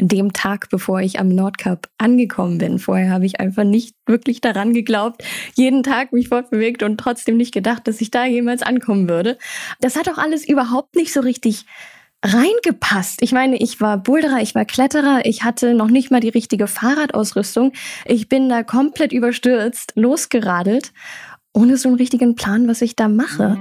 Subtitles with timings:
[0.00, 2.78] dem Tag, bevor ich am Nordkap angekommen bin.
[2.78, 5.22] Vorher habe ich einfach nicht wirklich daran geglaubt,
[5.54, 9.38] jeden Tag mich fortbewegt und trotzdem nicht gedacht, dass ich da jemals ankommen würde.
[9.80, 11.66] Das hat auch alles überhaupt nicht so richtig
[12.24, 13.20] reingepasst.
[13.20, 16.68] Ich meine, ich war Boulderer, ich war Kletterer, ich hatte noch nicht mal die richtige
[16.68, 17.72] Fahrradausrüstung.
[18.04, 20.92] Ich bin da komplett überstürzt, losgeradelt,
[21.52, 23.58] ohne so einen richtigen Plan, was ich da mache.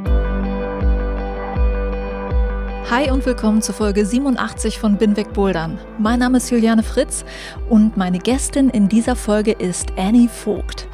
[2.89, 5.79] Hi und willkommen zur Folge 87 von Binweg Bouldern.
[5.97, 7.23] Mein Name ist Juliane Fritz
[7.69, 10.87] und meine Gästin in dieser Folge ist Annie Vogt.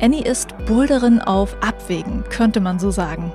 [0.00, 3.32] Annie ist Boulderin auf Abwägen, könnte man so sagen.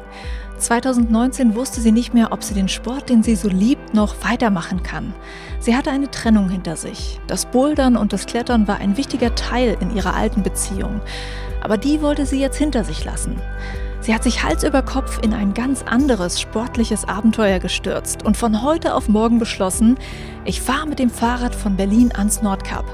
[0.57, 4.81] 2019 wusste sie nicht mehr, ob sie den Sport, den sie so liebt, noch weitermachen
[4.81, 5.13] kann.
[5.59, 7.19] Sie hatte eine Trennung hinter sich.
[7.27, 11.01] Das Bouldern und das Klettern war ein wichtiger Teil in ihrer alten Beziehung.
[11.61, 13.39] Aber die wollte sie jetzt hinter sich lassen.
[14.09, 18.63] Sie hat sich Hals über Kopf in ein ganz anderes sportliches Abenteuer gestürzt und von
[18.63, 19.99] heute auf morgen beschlossen,
[20.45, 22.85] ich fahre mit dem Fahrrad von Berlin ans Nordkap.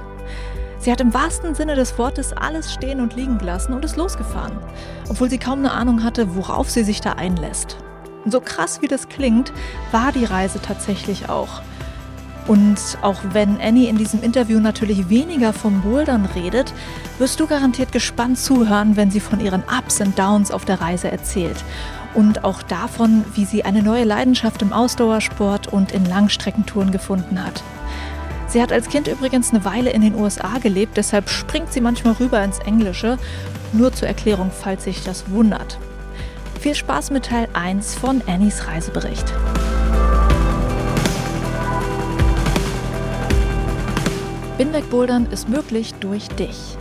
[0.78, 4.58] Sie hat im wahrsten Sinne des Wortes alles stehen und liegen gelassen und ist losgefahren,
[5.08, 7.78] obwohl sie kaum eine Ahnung hatte, worauf sie sich da einlässt.
[8.26, 9.54] Und so krass wie das klingt,
[9.94, 11.62] war die Reise tatsächlich auch.
[12.48, 16.74] Und auch wenn Annie in diesem Interview natürlich weniger vom Bouldern redet,
[17.18, 21.12] wirst du garantiert gespannt zuhören, wenn sie von ihren Ups und Downs auf der Reise
[21.12, 21.64] erzählt.
[22.14, 27.64] Und auch davon, wie sie eine neue Leidenschaft im Ausdauersport und in Langstreckentouren gefunden hat.
[28.48, 32.14] Sie hat als Kind übrigens eine Weile in den USA gelebt, deshalb springt sie manchmal
[32.14, 33.18] rüber ins Englische.
[33.74, 35.78] Nur zur Erklärung, falls sich das wundert.
[36.62, 39.34] Viel Spaß mit Teil 1 von Annies Reisebericht.
[44.58, 46.78] Binweg-Bouldern ist möglich durch dich.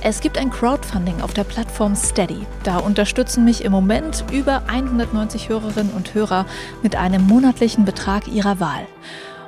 [0.00, 2.46] Es gibt ein Crowdfunding auf der Plattform Steady.
[2.62, 6.46] Da unterstützen mich im Moment über 190 Hörerinnen und Hörer
[6.82, 8.86] mit einem monatlichen Betrag ihrer Wahl.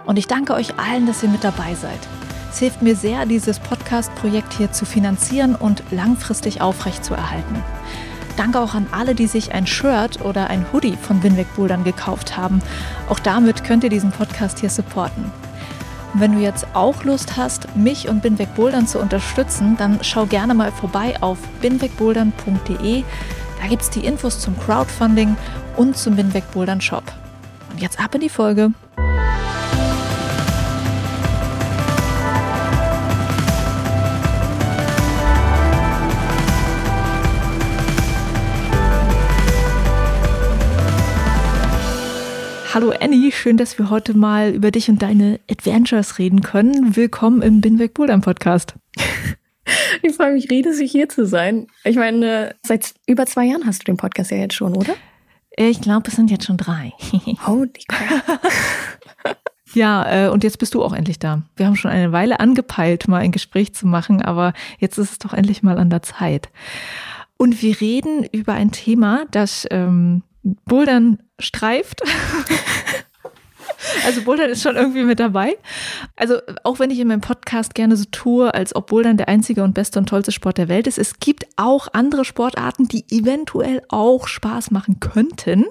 [0.04, 2.00] Und ich danke euch allen, dass ihr mit dabei seid.
[2.50, 7.62] Es hilft mir sehr, dieses Podcast-Projekt hier zu finanzieren und langfristig aufrechtzuerhalten.
[8.36, 12.36] Danke auch an alle, die sich ein Shirt oder ein Hoodie von Winweg Bouldern gekauft
[12.36, 12.60] haben.
[13.08, 15.32] Auch damit könnt ihr diesen Podcast hier supporten.
[16.15, 20.54] Wenn du jetzt auch Lust hast, mich und Binweg Bouldern zu unterstützen, dann schau gerne
[20.54, 23.04] mal vorbei auf binwegbouldern.de.
[23.60, 25.37] Da gibt es die Infos zum Crowdfunding
[25.76, 27.04] und zum Binweg Bouldern Shop.
[27.71, 28.72] Und jetzt ab in die Folge.
[42.72, 46.94] Hallo Annie, schön, dass wir heute mal über dich und deine Adventures reden können.
[46.94, 48.75] Willkommen im Binweg Bouldern Podcast.
[50.03, 51.69] Ich freue mich riesig, hier zu sein.
[51.84, 54.94] Ich meine, seit über zwei Jahren hast du den Podcast ja jetzt schon, oder?
[55.56, 56.92] Ich glaube, es sind jetzt schon drei.
[57.47, 58.41] Holy crap.
[59.75, 61.42] Ja, äh, und jetzt bist du auch endlich da.
[61.54, 65.19] Wir haben schon eine Weile angepeilt, mal ein Gespräch zu machen, aber jetzt ist es
[65.20, 66.48] doch endlich mal an der Zeit.
[67.36, 72.03] Und wir reden über ein Thema, das ähm, Bouldern streift.
[74.05, 75.56] Also Bouldern ist schon irgendwie mit dabei.
[76.17, 79.62] Also auch wenn ich in meinem Podcast gerne so tue, als ob Bouldern der einzige
[79.62, 83.83] und beste und tollste Sport der Welt ist, es gibt auch andere Sportarten, die eventuell
[83.89, 85.67] auch Spaß machen könnten.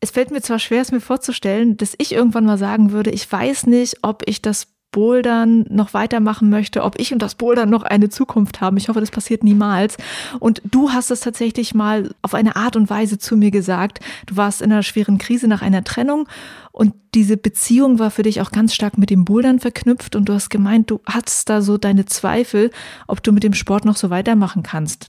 [0.00, 3.30] Es fällt mir zwar schwer, es mir vorzustellen, dass ich irgendwann mal sagen würde, ich
[3.30, 7.82] weiß nicht, ob ich das Bouldern noch weitermachen möchte, ob ich und das Bouldern noch
[7.82, 8.76] eine Zukunft haben.
[8.78, 9.98] Ich hoffe, das passiert niemals.
[10.40, 14.00] Und du hast es tatsächlich mal auf eine Art und Weise zu mir gesagt.
[14.26, 16.28] Du warst in einer schweren Krise nach einer Trennung
[16.72, 20.34] und diese Beziehung war für dich auch ganz stark mit dem Bouldern verknüpft und du
[20.34, 22.70] hast gemeint, du hattest da so deine Zweifel,
[23.06, 25.08] ob du mit dem Sport noch so weitermachen kannst.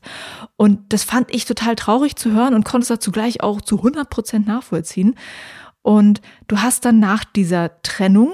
[0.56, 3.78] Und das fand ich total traurig zu hören und konnte es dazu gleich auch zu
[3.78, 5.16] 100 Prozent nachvollziehen.
[5.81, 8.31] Und du hast dann nach dieser Trennung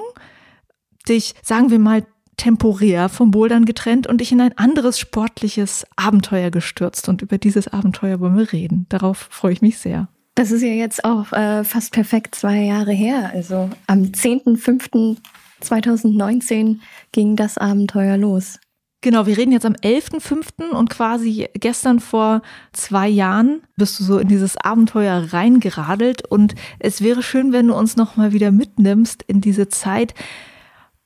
[1.08, 2.04] dich, sagen wir mal,
[2.38, 7.10] temporär vom Bouldern getrennt und dich in ein anderes sportliches Abenteuer gestürzt.
[7.10, 8.88] Und über dieses Abenteuer wollen wir reden.
[8.90, 10.08] Darauf freue ich mich sehr.
[10.36, 13.30] Das ist ja jetzt auch äh, fast perfekt zwei Jahre her.
[13.34, 16.80] Also am 10.05.2019
[17.12, 18.60] ging das Abenteuer los.
[19.02, 20.70] Genau, wir reden jetzt am 11.05.
[20.70, 22.42] und quasi gestern vor
[22.72, 27.76] zwei Jahren bist du so in dieses Abenteuer reingeradelt und es wäre schön, wenn du
[27.76, 30.14] uns nochmal wieder mitnimmst in diese Zeit,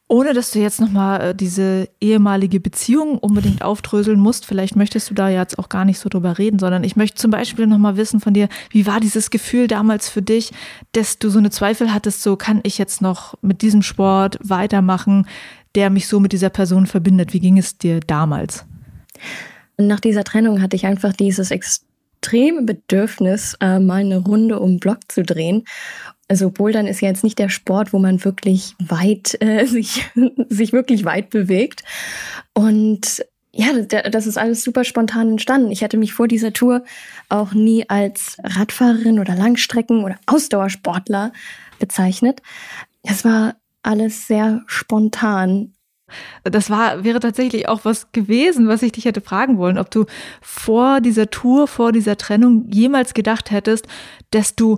[0.10, 5.14] Ohne dass du jetzt nochmal äh, diese ehemalige Beziehung unbedingt aufdröseln musst, vielleicht möchtest du
[5.14, 8.22] da jetzt auch gar nicht so drüber reden, sondern ich möchte zum Beispiel nochmal wissen
[8.22, 10.54] von dir, wie war dieses Gefühl damals für dich,
[10.94, 15.28] dass du so eine Zweifel hattest, so kann ich jetzt noch mit diesem Sport weitermachen,
[15.76, 17.34] der mich so mit dieser Person verbindet.
[17.34, 18.66] Wie ging es dir damals?
[19.78, 25.00] Nach dieser Trennung hatte ich einfach dieses extreme Bedürfnis, äh, mal eine Runde um Block
[25.10, 25.66] zu drehen
[26.28, 30.10] also Bouldern ist ja jetzt nicht der Sport, wo man wirklich weit äh, sich
[30.50, 31.84] sich wirklich weit bewegt
[32.54, 35.72] und ja, das ist alles super spontan entstanden.
[35.72, 36.84] Ich hätte mich vor dieser Tour
[37.28, 41.32] auch nie als Radfahrerin oder Langstrecken- oder Ausdauersportler
[41.80, 42.44] bezeichnet.
[43.02, 45.74] Es war alles sehr spontan.
[46.44, 50.06] Das war, wäre tatsächlich auch was gewesen, was ich dich hätte fragen wollen, ob du
[50.40, 53.88] vor dieser Tour, vor dieser Trennung jemals gedacht hättest,
[54.30, 54.78] dass du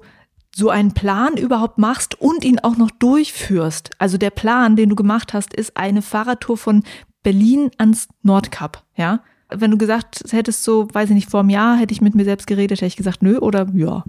[0.60, 3.92] so einen Plan überhaupt machst und ihn auch noch durchführst.
[3.98, 6.84] Also der Plan, den du gemacht hast, ist eine Fahrradtour von
[7.24, 9.24] Berlin ans Nordkap, ja?
[9.52, 12.24] Wenn du gesagt hättest, so, weiß ich nicht, vor einem Jahr hätte ich mit mir
[12.24, 14.04] selbst geredet, hätte ich gesagt, nö oder ja.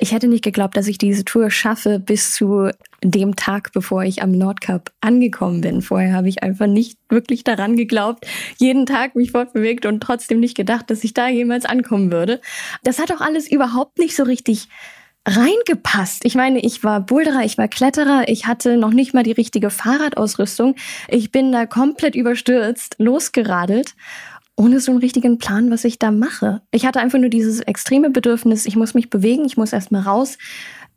[0.00, 2.70] Ich hätte nicht geglaubt, dass ich diese Tour schaffe bis zu
[3.02, 5.82] dem Tag, bevor ich am Nordkap angekommen bin.
[5.82, 8.26] Vorher habe ich einfach nicht wirklich daran geglaubt,
[8.58, 12.40] jeden Tag mich fortbewegt und trotzdem nicht gedacht, dass ich da jemals ankommen würde.
[12.84, 14.68] Das hat auch alles überhaupt nicht so richtig
[15.28, 16.24] reingepasst.
[16.24, 19.70] Ich meine, ich war Boulderer, ich war Kletterer, ich hatte noch nicht mal die richtige
[19.70, 20.74] Fahrradausrüstung.
[21.08, 23.94] Ich bin da komplett überstürzt, losgeradelt,
[24.56, 26.62] ohne so einen richtigen Plan, was ich da mache.
[26.70, 30.38] Ich hatte einfach nur dieses extreme Bedürfnis, ich muss mich bewegen, ich muss erstmal raus.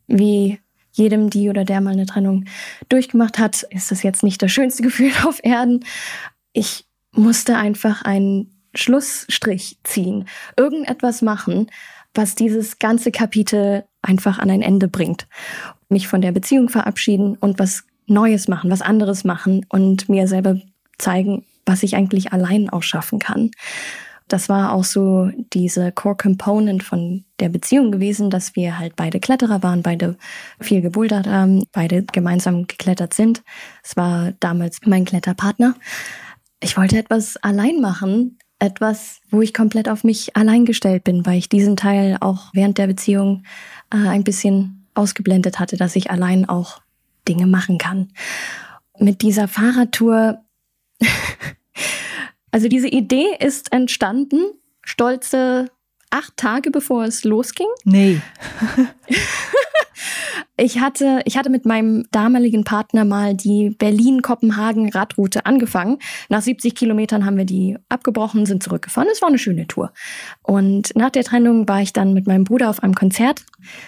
[0.08, 0.60] Wie
[0.94, 2.46] jedem, die oder der mal eine Trennung
[2.90, 5.86] durchgemacht hat, ist das jetzt nicht das schönste Gefühl auf Erden.
[6.54, 10.26] Ich musste einfach einen Schlussstrich ziehen,
[10.58, 11.68] irgendetwas machen,
[12.14, 15.28] was dieses ganze Kapitel einfach an ein Ende bringt.
[15.90, 20.58] Mich von der Beziehung verabschieden und was Neues machen, was anderes machen und mir selber
[20.98, 23.52] zeigen, was ich eigentlich allein auch schaffen kann.
[24.28, 29.20] Das war auch so diese Core Component von der Beziehung gewesen, dass wir halt beide
[29.20, 30.18] Kletterer waren, beide
[30.60, 33.44] viel gebouldert haben, beide gemeinsam geklettert sind.
[33.84, 35.76] Es war damals mein Kletterpartner.
[36.62, 41.38] Ich wollte etwas allein machen, etwas, wo ich komplett auf mich allein gestellt bin, weil
[41.38, 43.44] ich diesen Teil auch während der Beziehung
[43.92, 46.82] äh, ein bisschen ausgeblendet hatte, dass ich allein auch
[47.28, 48.10] Dinge machen kann.
[48.98, 50.44] Mit dieser Fahrradtour,
[52.52, 54.40] also diese Idee ist entstanden,
[54.84, 55.70] stolze
[56.10, 57.70] acht Tage bevor es losging.
[57.86, 58.22] Nee.
[60.58, 65.98] Ich hatte, ich hatte mit meinem damaligen Partner mal die Berlin-Kopenhagen-Radroute angefangen.
[66.30, 69.10] Nach 70 Kilometern haben wir die abgebrochen, sind zurückgefahren.
[69.12, 69.92] Es war eine schöne Tour.
[70.44, 73.46] Und nach der Trennung war ich dann mit meinem Bruder auf einem Konzert.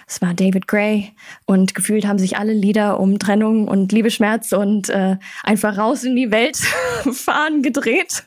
[0.07, 1.11] Es war David Gray
[1.45, 6.15] und gefühlt haben sich alle Lieder um Trennung und Liebeschmerz und äh, einfach raus in
[6.15, 6.57] die Welt
[7.11, 8.23] fahren gedreht.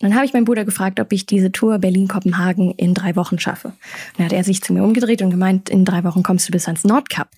[0.00, 3.72] Dann habe ich meinen Bruder gefragt, ob ich diese Tour Berlin-Kopenhagen in drei Wochen schaffe.
[4.16, 6.66] Dann hat er sich zu mir umgedreht und gemeint, in drei Wochen kommst du bis
[6.66, 7.28] ans Nordkap.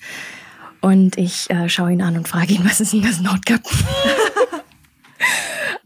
[0.80, 3.60] Und ich äh, schaue ihn an und frage ihn, was ist denn das Nordkap?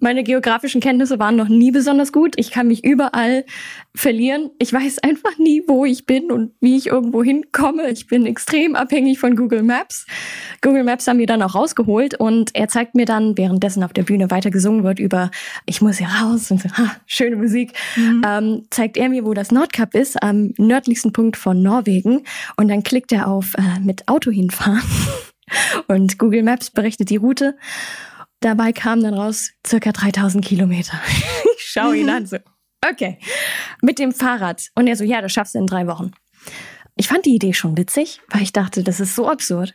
[0.05, 2.35] Meine geografischen Kenntnisse waren noch nie besonders gut.
[2.37, 3.47] Ich kann mich überall
[3.95, 4.51] verlieren.
[4.59, 7.89] Ich weiß einfach nie, wo ich bin und wie ich irgendwo hinkomme.
[7.89, 10.05] Ich bin extrem abhängig von Google Maps.
[10.61, 14.03] Google Maps haben wir dann auch rausgeholt und er zeigt mir dann, währenddessen auf der
[14.03, 15.31] Bühne weiter gesungen wird über
[15.65, 18.23] ich muss hier raus und so, ha, schöne Musik, mhm.
[18.29, 22.25] ähm, zeigt er mir, wo das Nordkap ist, am nördlichsten Punkt von Norwegen.
[22.59, 24.83] Und dann klickt er auf äh, mit Auto hinfahren.
[25.89, 27.57] Und Google Maps berechnet die Route.
[28.41, 31.01] Dabei kam dann raus circa 3000 Kilometer.
[31.57, 32.37] ich schaue ihn an so,
[32.89, 33.19] okay,
[33.83, 34.69] mit dem Fahrrad.
[34.75, 36.13] Und er so, ja, das schaffst du in drei Wochen.
[36.97, 39.75] Ich fand die Idee schon witzig, weil ich dachte, das ist so absurd.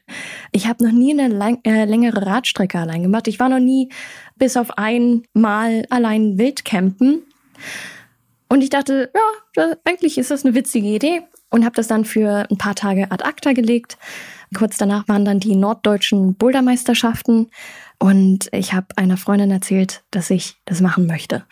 [0.53, 3.27] Ich habe noch nie eine lang, äh, längere Radstrecke allein gemacht.
[3.27, 3.89] Ich war noch nie
[4.37, 7.23] bis auf einmal allein wild campen.
[8.47, 9.11] Und ich dachte,
[9.57, 13.11] ja, eigentlich ist das eine witzige Idee und habe das dann für ein paar Tage
[13.11, 13.97] ad acta gelegt.
[14.55, 17.49] Kurz danach waren dann die norddeutschen Bouldermeisterschaften
[18.01, 21.43] und ich habe einer Freundin erzählt, dass ich das machen möchte.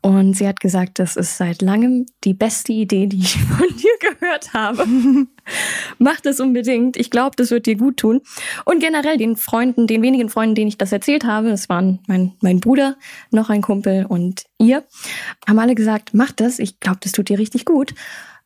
[0.00, 3.92] Und sie hat gesagt, das ist seit langem die beste Idee, die ich von dir
[4.00, 4.86] gehört habe.
[5.98, 6.96] Mach das unbedingt.
[6.96, 8.20] Ich glaube, das wird dir gut tun.
[8.64, 12.32] Und generell den Freunden, den wenigen Freunden, denen ich das erzählt habe, das waren mein,
[12.40, 12.96] mein Bruder,
[13.32, 14.84] noch ein Kumpel und ihr,
[15.48, 16.60] haben alle gesagt, mach das.
[16.60, 17.92] Ich glaube, das tut dir richtig gut.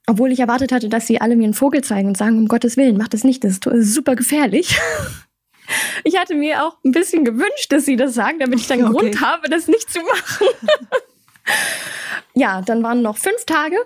[0.07, 2.77] Obwohl ich erwartet hatte, dass sie alle mir einen Vogel zeigen und sagen, um Gottes
[2.77, 4.79] Willen, mach das nicht, das ist super gefährlich.
[6.05, 8.93] Ich hatte mir auch ein bisschen gewünscht, dass sie das sagen, damit ich dann okay.
[8.93, 10.47] Grund habe, das nicht zu machen.
[12.35, 13.77] ja, dann waren noch fünf Tage.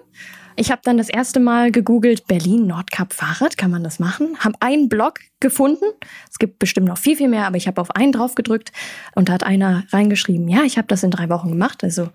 [0.57, 4.39] Ich habe dann das erste Mal gegoogelt, Berlin Nordkap Fahrrad, kann man das machen?
[4.41, 5.85] Habe einen Blog gefunden.
[6.31, 8.73] Es gibt bestimmt noch viel, viel mehr, aber ich habe auf einen drauf gedrückt
[9.15, 11.85] und da hat einer reingeschrieben, ja, ich habe das in drei Wochen gemacht.
[11.85, 12.09] Also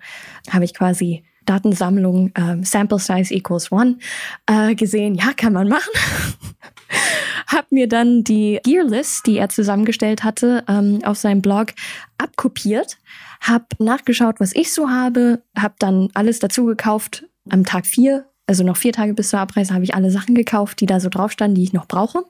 [0.50, 3.98] habe ich quasi Datensammlung ähm, Sample Size equals one
[4.46, 5.14] äh, gesehen.
[5.14, 5.90] Ja, kann man machen.
[7.46, 11.74] hab mir dann die Gearlist, die er zusammengestellt hatte, ähm, auf seinem Blog
[12.18, 12.98] abkopiert,
[13.40, 17.24] hab nachgeschaut, was ich so habe, hab dann alles dazu gekauft.
[17.50, 20.80] Am Tag vier, also noch vier Tage bis zur Abreise, habe ich alle Sachen gekauft,
[20.80, 22.24] die da so drauf standen, die ich noch brauche.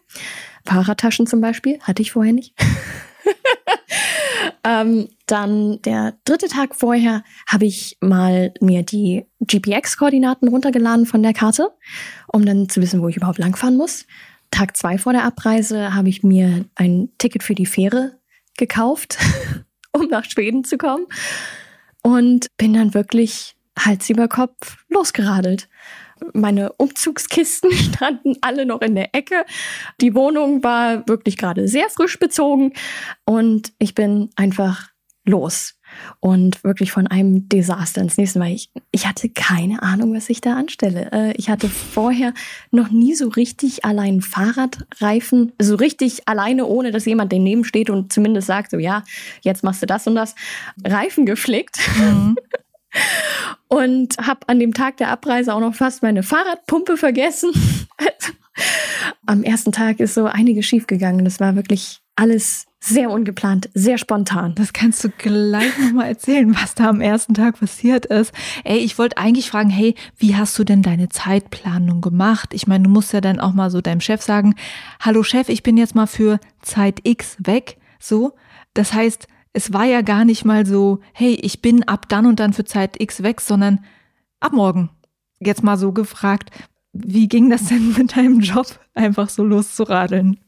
[0.64, 2.54] Fahrradtaschen zum Beispiel, hatte ich vorher nicht.
[4.64, 11.33] ähm, dann der dritte Tag vorher habe ich mal mir die GPX-Koordinaten runtergeladen von der
[11.33, 11.71] Karte,
[12.28, 14.07] um dann zu wissen, wo ich überhaupt langfahren muss.
[14.50, 18.19] Tag zwei vor der Abreise habe ich mir ein Ticket für die Fähre
[18.57, 19.19] gekauft,
[19.92, 21.07] um nach Schweden zu kommen.
[22.02, 25.69] Und bin dann wirklich Hals über Kopf losgeradelt.
[26.33, 29.45] Meine Umzugskisten standen alle noch in der Ecke.
[30.00, 32.73] Die Wohnung war wirklich gerade sehr frisch bezogen
[33.25, 34.93] und ich bin einfach
[35.25, 35.75] los
[36.21, 38.50] und wirklich von einem Desaster ins nächste Mal.
[38.50, 41.11] Ich, ich hatte keine Ahnung, was ich da anstelle.
[41.12, 42.33] Äh, ich hatte vorher
[42.71, 48.12] noch nie so richtig allein Fahrradreifen, so richtig alleine, ohne dass jemand daneben steht und
[48.12, 49.05] zumindest sagt, so ja,
[49.43, 50.35] jetzt machst du das und das,
[50.85, 51.79] Reifen geflickt.
[51.99, 52.37] Mhm.
[53.69, 57.53] und habe an dem Tag der Abreise auch noch fast meine Fahrradpumpe vergessen.
[59.27, 61.25] Am ersten Tag ist so einiges schiefgegangen.
[61.25, 64.55] Das war wirklich alles sehr ungeplant, sehr spontan.
[64.57, 68.35] Das kannst du gleich nochmal erzählen, was da am ersten Tag passiert ist.
[68.65, 72.53] Ey, ich wollte eigentlich fragen, hey, wie hast du denn deine Zeitplanung gemacht?
[72.53, 74.57] Ich meine, du musst ja dann auch mal so deinem Chef sagen,
[75.01, 77.79] hallo Chef, ich bin jetzt mal für Zeit X weg.
[78.01, 78.35] So.
[78.75, 82.40] Das heißt, es war ja gar nicht mal so, hey, ich bin ab dann und
[82.40, 83.85] dann für Zeit X weg, sondern
[84.40, 84.90] ab morgen.
[85.40, 86.50] Jetzt mal so gefragt,
[86.92, 90.38] wie ging das denn mit deinem Job, einfach so loszuradeln?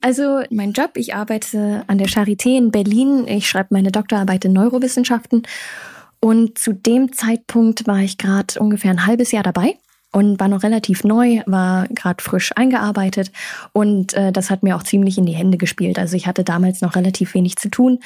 [0.00, 3.26] Also mein Job, ich arbeite an der Charité in Berlin.
[3.26, 5.42] Ich schreibe meine Doktorarbeit in Neurowissenschaften.
[6.20, 9.78] Und zu dem Zeitpunkt war ich gerade ungefähr ein halbes Jahr dabei
[10.14, 13.32] und war noch relativ neu, war gerade frisch eingearbeitet
[13.72, 15.98] und äh, das hat mir auch ziemlich in die Hände gespielt.
[15.98, 17.98] Also ich hatte damals noch relativ wenig zu tun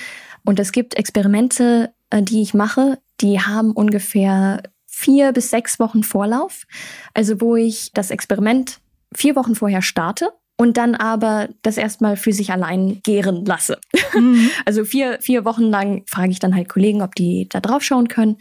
[0.45, 6.03] und es gibt Experimente, äh, die ich mache, die haben ungefähr vier bis sechs Wochen
[6.03, 6.67] Vorlauf.
[7.13, 8.81] Also wo ich das Experiment
[9.15, 13.79] vier Wochen vorher starte und dann aber das erstmal für sich allein gären lasse.
[14.15, 14.51] Mhm.
[14.65, 18.09] Also vier, vier Wochen lang frage ich dann halt Kollegen, ob die da drauf schauen
[18.09, 18.37] können.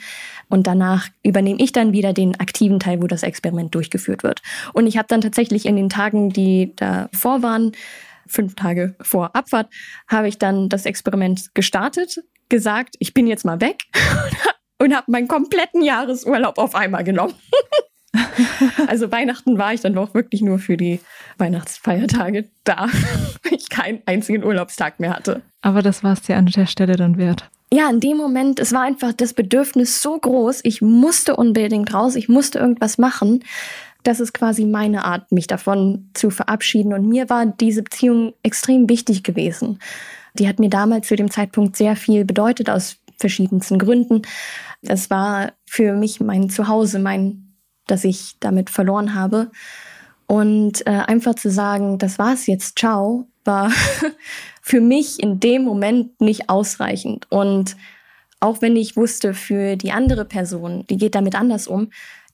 [0.50, 4.42] Und danach übernehme ich dann wieder den aktiven Teil, wo das Experiment durchgeführt wird.
[4.74, 7.72] Und ich habe dann tatsächlich in den Tagen, die davor waren,
[8.26, 9.70] fünf Tage vor Abfahrt,
[10.08, 13.84] habe ich dann das Experiment gestartet, gesagt, ich bin jetzt mal weg
[14.80, 17.36] und habe meinen kompletten Jahresurlaub auf einmal genommen.
[18.88, 21.00] also Weihnachten war ich dann doch wirklich nur für die
[21.38, 22.88] Weihnachtsfeiertage da,
[23.44, 25.42] weil ich keinen einzigen Urlaubstag mehr hatte.
[25.62, 27.50] Aber das war es dir an der Stelle dann wert.
[27.74, 32.16] Ja, in dem Moment, es war einfach das Bedürfnis so groß, ich musste unbedingt raus,
[32.16, 33.44] ich musste irgendwas machen.
[34.04, 36.94] Das ist quasi meine Art, mich davon zu verabschieden.
[36.94, 39.80] Und mir war diese Beziehung extrem wichtig gewesen.
[40.36, 44.22] Die hat mir damals zu dem Zeitpunkt sehr viel bedeutet, aus verschiedensten Gründen.
[44.82, 47.47] Es war für mich mein Zuhause, mein
[47.88, 49.52] das ich damit verloren habe.
[50.28, 53.72] Und äh, einfach zu sagen, das war's jetzt, ciao, war
[54.62, 57.26] für mich in dem Moment nicht ausreichend.
[57.30, 57.78] Und
[58.40, 61.90] auch wenn ich wusste, für die andere Person, die geht damit anders um,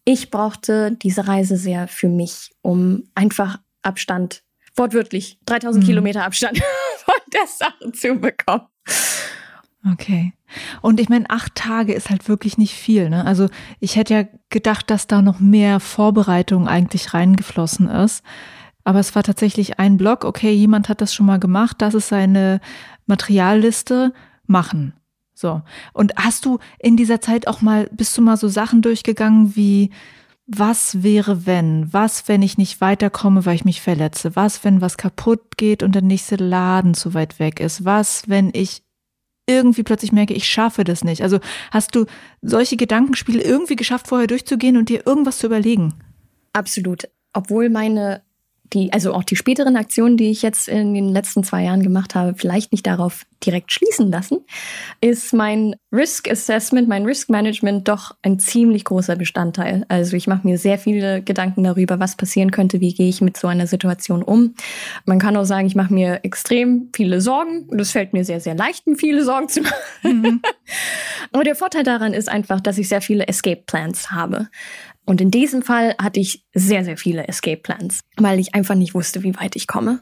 [0.05, 4.43] ich brauchte diese Reise sehr für mich, um einfach Abstand,
[4.75, 5.87] wortwörtlich 3000 mhm.
[5.87, 6.57] Kilometer Abstand
[7.05, 8.67] von der Sache zu bekommen.
[9.91, 10.33] Okay.
[10.81, 13.09] Und ich meine, acht Tage ist halt wirklich nicht viel.
[13.09, 13.25] Ne?
[13.25, 13.47] Also
[13.79, 18.23] ich hätte ja gedacht, dass da noch mehr Vorbereitung eigentlich reingeflossen ist.
[18.85, 22.09] Aber es war tatsächlich ein Block, okay, jemand hat das schon mal gemacht, das ist
[22.09, 22.59] seine
[23.05, 24.13] Materialliste,
[24.45, 24.93] machen.
[25.33, 25.61] So.
[25.93, 29.89] Und hast du in dieser Zeit auch mal, bist du mal so Sachen durchgegangen wie,
[30.45, 31.91] was wäre wenn?
[31.93, 34.35] Was, wenn ich nicht weiterkomme, weil ich mich verletze?
[34.35, 37.85] Was, wenn was kaputt geht und der nächste Laden zu weit weg ist?
[37.85, 38.83] Was, wenn ich
[39.47, 41.21] irgendwie plötzlich merke, ich schaffe das nicht.
[41.21, 41.39] Also
[41.71, 42.05] hast du
[42.41, 45.93] solche Gedankenspiele irgendwie geschafft, vorher durchzugehen und dir irgendwas zu überlegen?
[46.53, 47.09] Absolut.
[47.33, 48.21] Obwohl meine
[48.73, 52.15] die, also auch die späteren Aktionen, die ich jetzt in den letzten zwei Jahren gemacht
[52.15, 54.39] habe, vielleicht nicht darauf direkt schließen lassen,
[55.01, 59.85] ist mein Risk Assessment, mein Risk Management doch ein ziemlich großer Bestandteil.
[59.89, 63.37] Also ich mache mir sehr viele Gedanken darüber, was passieren könnte, wie gehe ich mit
[63.37, 64.55] so einer Situation um.
[65.05, 68.39] Man kann auch sagen, ich mache mir extrem viele Sorgen und es fällt mir sehr,
[68.39, 69.73] sehr leicht, mir viele Sorgen zu machen.
[70.03, 70.41] Mhm.
[71.31, 74.47] Aber der Vorteil daran ist einfach, dass ich sehr viele Escape Plans habe.
[75.05, 78.93] Und in diesem Fall hatte ich sehr, sehr viele Escape Plans, weil ich einfach nicht
[78.93, 80.01] wusste, wie weit ich komme.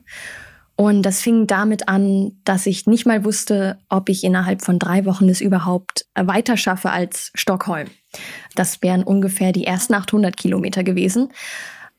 [0.76, 5.06] Und das fing damit an, dass ich nicht mal wusste, ob ich innerhalb von drei
[5.06, 7.88] Wochen es überhaupt weiter schaffe als Stockholm.
[8.56, 11.30] Das wären ungefähr die ersten 800 Kilometer gewesen.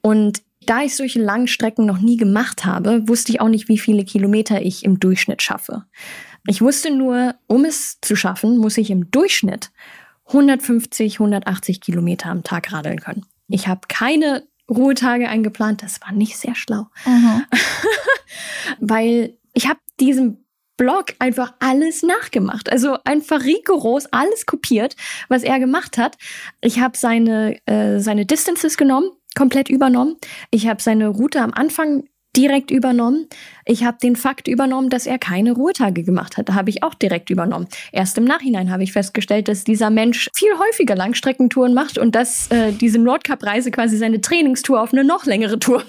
[0.00, 3.78] Und da ich solche langen Strecken noch nie gemacht habe, wusste ich auch nicht, wie
[3.78, 5.84] viele Kilometer ich im Durchschnitt schaffe.
[6.46, 9.70] Ich wusste nur, um es zu schaffen, muss ich im Durchschnitt
[10.32, 13.24] 150, 180 Kilometer am Tag radeln können.
[13.48, 15.82] Ich habe keine Ruhetage eingeplant.
[15.82, 16.86] Das war nicht sehr schlau.
[17.04, 17.44] Mhm.
[18.80, 20.38] Weil ich habe diesem
[20.76, 22.72] Blog einfach alles nachgemacht.
[22.72, 24.96] Also einfach rigoros alles kopiert,
[25.28, 26.16] was er gemacht hat.
[26.60, 30.16] Ich habe seine, äh, seine Distances genommen, komplett übernommen.
[30.50, 32.04] Ich habe seine Route am Anfang
[32.36, 33.28] direkt übernommen.
[33.64, 36.48] Ich habe den Fakt übernommen, dass er keine Ruhetage gemacht hat.
[36.48, 37.68] Da habe ich auch direkt übernommen.
[37.92, 42.50] Erst im Nachhinein habe ich festgestellt, dass dieser Mensch viel häufiger Langstreckentouren macht und dass
[42.50, 45.84] äh, diese Nordkap-Reise quasi seine Trainingstour auf eine noch längere Tour.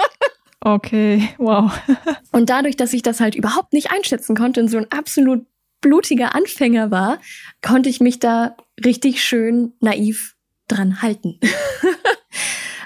[0.60, 1.72] okay, wow.
[2.32, 5.46] und dadurch, dass ich das halt überhaupt nicht einschätzen konnte und so ein absolut
[5.80, 7.18] blutiger Anfänger war,
[7.62, 10.34] konnte ich mich da richtig schön naiv
[10.66, 11.38] dran halten.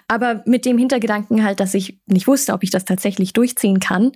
[0.08, 4.12] Aber mit dem Hintergedanken halt, dass ich nicht wusste, ob ich das tatsächlich durchziehen kann,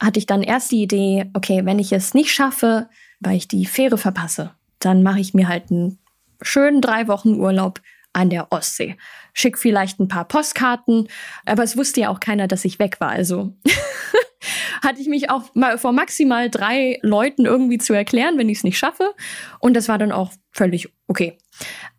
[0.00, 2.88] hatte ich dann erst die Idee, okay, wenn ich es nicht schaffe,
[3.20, 5.98] weil ich die Fähre verpasse, dann mache ich mir halt einen
[6.42, 7.80] schönen drei Wochen Urlaub
[8.12, 8.96] an der Ostsee.
[9.32, 11.08] Schick vielleicht ein paar Postkarten,
[11.44, 13.10] aber es wusste ja auch keiner, dass ich weg war.
[13.10, 13.56] Also
[14.82, 18.64] hatte ich mich auch mal vor maximal drei Leuten irgendwie zu erklären, wenn ich es
[18.64, 19.14] nicht schaffe.
[19.58, 21.38] Und das war dann auch völlig okay.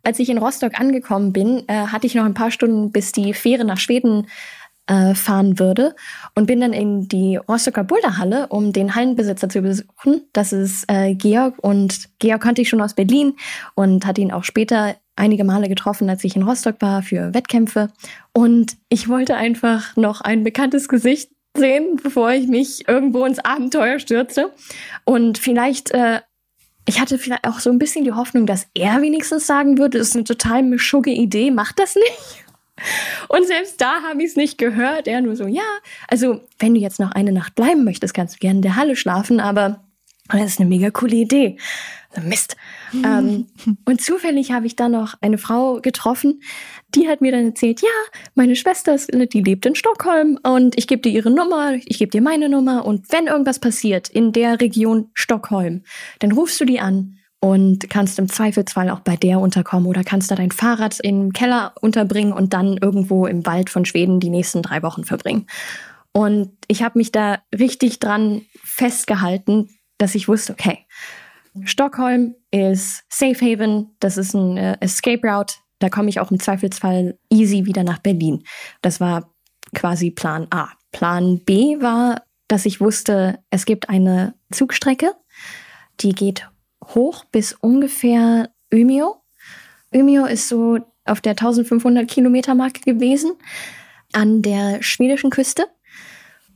[0.02, 3.34] Als ich in Rostock angekommen bin, äh, hatte ich noch ein paar Stunden, bis die
[3.34, 4.26] Fähre nach Schweden
[4.86, 5.94] äh, fahren würde
[6.34, 10.22] und bin dann in die Rostocker Boulderhalle, um den Hallenbesitzer zu besuchen.
[10.32, 13.34] Das ist äh, Georg und Georg kannte ich schon aus Berlin
[13.74, 17.88] und hatte ihn auch später einige Male getroffen, als ich in Rostock war für Wettkämpfe.
[18.32, 23.98] Und ich wollte einfach noch ein bekanntes Gesicht sehen, bevor ich mich irgendwo ins Abenteuer
[23.98, 24.52] stürze.
[25.04, 26.20] Und vielleicht äh,
[26.88, 30.08] ich hatte vielleicht auch so ein bisschen die Hoffnung, dass er wenigstens sagen würde, das
[30.08, 32.44] ist eine total mischugge Idee, mach das nicht.
[33.28, 35.08] Und selbst da habe ich es nicht gehört.
[35.08, 35.64] Er nur so, ja,
[36.08, 38.96] also wenn du jetzt noch eine Nacht bleiben möchtest, kannst du gerne in der Halle
[38.96, 39.84] schlafen, aber
[40.28, 41.58] das ist eine mega coole Idee.
[42.22, 42.56] Mist.
[42.92, 43.46] Ähm,
[43.84, 46.40] und zufällig habe ich dann noch eine Frau getroffen,
[46.94, 47.88] die hat mir dann erzählt, ja,
[48.34, 52.10] meine Schwester, ist, die lebt in Stockholm und ich gebe dir ihre Nummer, ich gebe
[52.10, 55.82] dir meine Nummer und wenn irgendwas passiert in der Region Stockholm,
[56.20, 60.30] dann rufst du die an und kannst im Zweifelsfall auch bei der unterkommen oder kannst
[60.30, 64.62] da dein Fahrrad im Keller unterbringen und dann irgendwo im Wald von Schweden die nächsten
[64.62, 65.46] drei Wochen verbringen.
[66.12, 69.68] Und ich habe mich da richtig dran festgehalten,
[69.98, 70.86] dass ich wusste, okay,
[71.64, 76.40] Stockholm ist Safe Haven, das ist ein äh, Escape Route, da komme ich auch im
[76.40, 78.44] Zweifelsfall easy wieder nach Berlin.
[78.82, 79.34] Das war
[79.74, 80.68] quasi Plan A.
[80.92, 85.12] Plan B war, dass ich wusste, es gibt eine Zugstrecke,
[86.00, 86.48] die geht
[86.84, 89.16] hoch bis ungefähr Umeå.
[89.92, 93.32] Umeå ist so auf der 1500 Kilometer Marke gewesen
[94.12, 95.66] an der schwedischen Küste.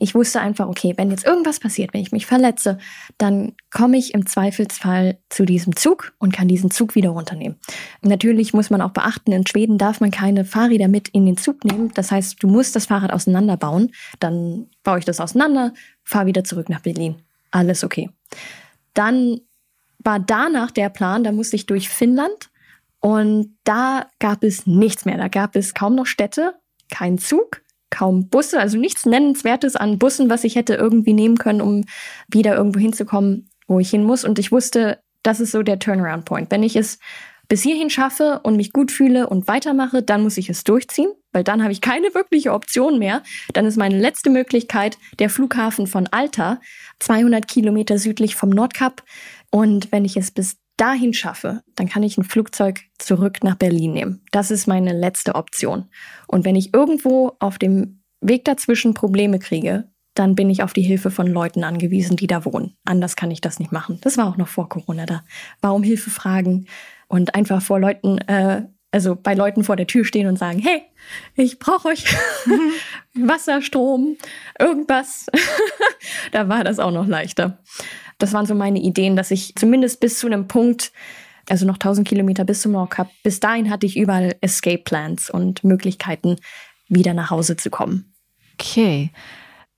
[0.02, 2.78] Ich wusste einfach, okay, wenn jetzt irgendwas passiert, wenn ich mich verletze,
[3.18, 7.58] dann komme ich im Zweifelsfall zu diesem Zug und kann diesen Zug wieder runternehmen.
[8.00, 11.66] Natürlich muss man auch beachten, in Schweden darf man keine Fahrräder mit in den Zug
[11.66, 11.92] nehmen.
[11.92, 13.92] Das heißt, du musst das Fahrrad auseinanderbauen.
[14.20, 17.16] Dann baue ich das auseinander, fahre wieder zurück nach Berlin.
[17.50, 18.08] Alles okay.
[18.94, 19.40] Dann
[19.98, 22.50] war danach der Plan, da musste ich durch Finnland
[23.00, 25.18] und da gab es nichts mehr.
[25.18, 26.54] Da gab es kaum noch Städte,
[26.90, 27.60] kein Zug,
[27.90, 31.84] kaum Busse, also nichts Nennenswertes an Bussen, was ich hätte irgendwie nehmen können, um
[32.28, 34.24] wieder irgendwo hinzukommen, wo ich hin muss.
[34.24, 36.50] Und ich wusste, das ist so der Turnaround Point.
[36.50, 36.98] Wenn ich es
[37.48, 41.42] bis hierhin schaffe und mich gut fühle und weitermache, dann muss ich es durchziehen, weil
[41.42, 43.22] dann habe ich keine wirkliche Option mehr.
[43.52, 46.60] Dann ist meine letzte Möglichkeit der Flughafen von Alta,
[47.00, 49.02] 200 Kilometer südlich vom Nordkap.
[49.50, 53.92] Und wenn ich es bis dahin schaffe, dann kann ich ein Flugzeug zurück nach Berlin
[53.92, 54.22] nehmen.
[54.30, 55.88] Das ist meine letzte Option.
[56.26, 60.82] Und wenn ich irgendwo auf dem Weg dazwischen Probleme kriege, dann bin ich auf die
[60.82, 62.76] Hilfe von Leuten angewiesen, die da wohnen.
[62.84, 63.98] Anders kann ich das nicht machen.
[64.00, 65.22] Das war auch noch vor Corona da.
[65.60, 66.66] Warum Hilfe fragen
[67.08, 70.82] und einfach vor Leuten, äh, also bei Leuten vor der Tür stehen und sagen, hey,
[71.36, 72.04] ich brauche euch
[73.14, 74.16] Wasser, Strom,
[74.58, 75.26] irgendwas.
[76.32, 77.58] da war das auch noch leichter.
[78.20, 80.92] Das waren so meine Ideen, dass ich zumindest bis zu einem Punkt,
[81.48, 85.64] also noch 1000 Kilometer bis zum Nordkap, bis dahin hatte ich überall Escape Plans und
[85.64, 86.36] Möglichkeiten,
[86.88, 88.12] wieder nach Hause zu kommen.
[88.54, 89.10] Okay.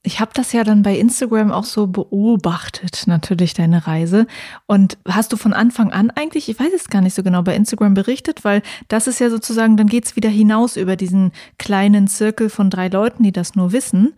[0.04, 4.26] Ich habe das ja dann bei Instagram auch so beobachtet, natürlich deine Reise.
[4.66, 7.54] Und hast du von Anfang an eigentlich, ich weiß es gar nicht so genau, bei
[7.54, 12.50] Instagram berichtet, weil das ist ja sozusagen, dann geht's wieder hinaus über diesen kleinen Zirkel
[12.50, 14.14] von drei Leuten, die das nur wissen.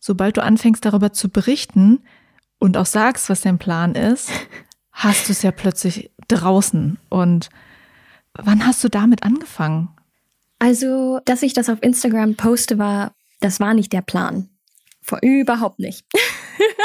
[0.00, 2.04] Sobald du anfängst darüber zu berichten
[2.66, 4.28] und auch sagst, was dein Plan ist,
[4.92, 6.98] hast du es ja plötzlich draußen.
[7.08, 7.48] Und
[8.34, 9.90] wann hast du damit angefangen?
[10.58, 14.48] Also, dass ich das auf Instagram poste, war, das war nicht der Plan.
[15.00, 16.04] Vor überhaupt nicht.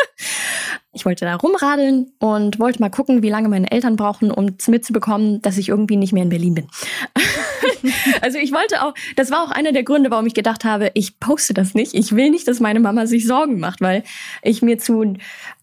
[0.94, 5.42] ich wollte da rumradeln und wollte mal gucken, wie lange meine Eltern brauchen, um mitzubekommen,
[5.42, 6.68] dass ich irgendwie nicht mehr in Berlin bin.
[8.22, 11.20] also ich wollte auch, das war auch einer der Gründe, warum ich gedacht habe, ich
[11.20, 11.94] poste das nicht.
[11.94, 14.04] Ich will nicht, dass meine Mama sich Sorgen macht, weil
[14.42, 15.16] ich mir zu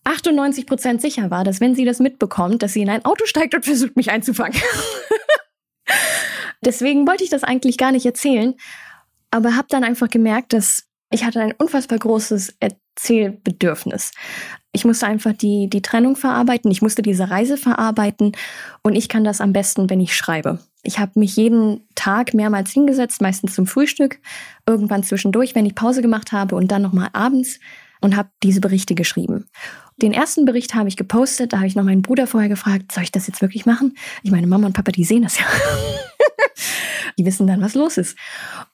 [0.05, 3.55] 98 Prozent sicher war, dass wenn sie das mitbekommt, dass sie in ein Auto steigt
[3.55, 4.59] und versucht, mich einzufangen.
[6.65, 8.55] Deswegen wollte ich das eigentlich gar nicht erzählen,
[9.31, 14.13] aber habe dann einfach gemerkt, dass ich hatte ein unfassbar großes Erzählbedürfnis.
[14.73, 18.33] Ich musste einfach die, die Trennung verarbeiten, ich musste diese Reise verarbeiten
[18.83, 20.59] und ich kann das am besten, wenn ich schreibe.
[20.83, 24.21] Ich habe mich jeden Tag mehrmals hingesetzt, meistens zum Frühstück,
[24.67, 27.59] irgendwann zwischendurch, wenn ich Pause gemacht habe und dann nochmal abends
[28.01, 29.47] und habe diese Berichte geschrieben.
[29.97, 33.03] Den ersten Bericht habe ich gepostet, da habe ich noch meinen Bruder vorher gefragt, soll
[33.03, 33.97] ich das jetzt wirklich machen?
[34.23, 35.45] Ich meine, Mama und Papa, die sehen das ja.
[37.19, 38.17] die wissen dann, was los ist.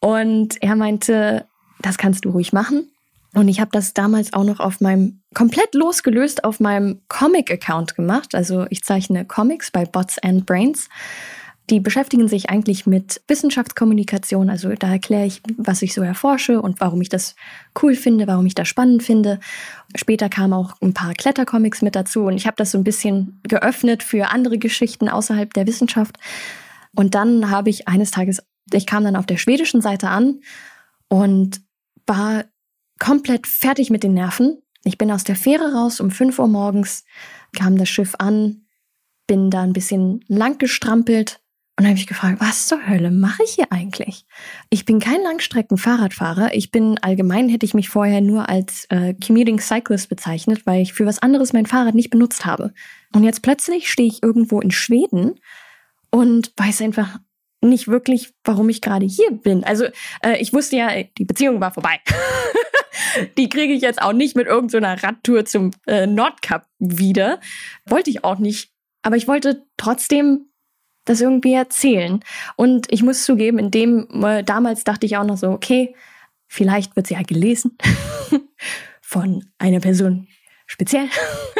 [0.00, 1.46] Und er meinte,
[1.80, 2.90] das kannst du ruhig machen.
[3.34, 8.34] Und ich habe das damals auch noch auf meinem, komplett losgelöst auf meinem Comic-Account gemacht.
[8.34, 10.88] Also ich zeichne Comics bei Bots and Brains.
[11.70, 14.50] Die beschäftigen sich eigentlich mit Wissenschaftskommunikation.
[14.50, 17.36] Also da erkläre ich, was ich so erforsche und warum ich das
[17.82, 19.40] cool finde, warum ich das spannend finde.
[19.96, 23.40] Später kamen auch ein paar Klettercomics mit dazu und ich habe das so ein bisschen
[23.48, 26.18] geöffnet für andere Geschichten außerhalb der Wissenschaft.
[26.94, 30.40] Und dann habe ich eines Tages, ich kam dann auf der schwedischen Seite an
[31.08, 31.62] und
[32.06, 32.44] war
[32.98, 34.58] komplett fertig mit den Nerven.
[34.84, 37.04] Ich bin aus der Fähre raus um 5 Uhr morgens,
[37.56, 38.66] kam das Schiff an,
[39.26, 41.40] bin da ein bisschen lang gestrampelt
[41.76, 44.26] und habe ich gefragt, was zur Hölle mache ich hier eigentlich?
[44.70, 46.54] Ich bin kein Langstrecken-Fahrradfahrer.
[46.54, 50.92] Ich bin allgemein, hätte ich mich vorher nur als äh, Commuting Cyclist bezeichnet, weil ich
[50.92, 52.72] für was anderes mein Fahrrad nicht benutzt habe.
[53.12, 55.40] Und jetzt plötzlich stehe ich irgendwo in Schweden
[56.10, 57.18] und weiß einfach
[57.60, 59.64] nicht wirklich, warum ich gerade hier bin.
[59.64, 59.86] Also
[60.22, 61.98] äh, ich wusste ja, die Beziehung war vorbei.
[63.36, 67.40] die kriege ich jetzt auch nicht mit irgendeiner so Radtour zum äh, Nordkap wieder.
[67.84, 68.70] Wollte ich auch nicht.
[69.02, 70.50] Aber ich wollte trotzdem
[71.04, 72.20] das irgendwie erzählen.
[72.56, 75.94] Und ich muss zugeben, in dem, äh, damals dachte ich auch noch so, okay,
[76.46, 77.76] vielleicht wird sie ja gelesen
[79.00, 80.28] von einer Person
[80.66, 81.08] speziell.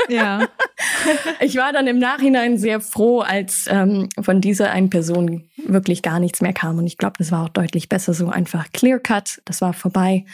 [0.08, 0.48] Ja.
[1.40, 6.20] ich war dann im Nachhinein sehr froh, als ähm, von dieser einen Person wirklich gar
[6.20, 6.78] nichts mehr kam.
[6.78, 9.40] Und ich glaube, das war auch deutlich besser so einfach clear cut.
[9.44, 10.24] Das war vorbei.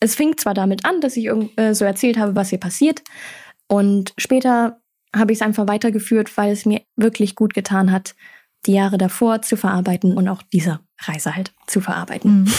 [0.00, 3.02] Es fing zwar damit an, dass ich äh, so erzählt habe, was hier passiert.
[3.66, 4.80] Und später
[5.14, 8.14] habe ich es einfach weitergeführt, weil es mir wirklich gut getan hat,
[8.66, 12.42] die Jahre davor zu verarbeiten und auch diese Reise halt zu verarbeiten.
[12.42, 12.52] Mhm.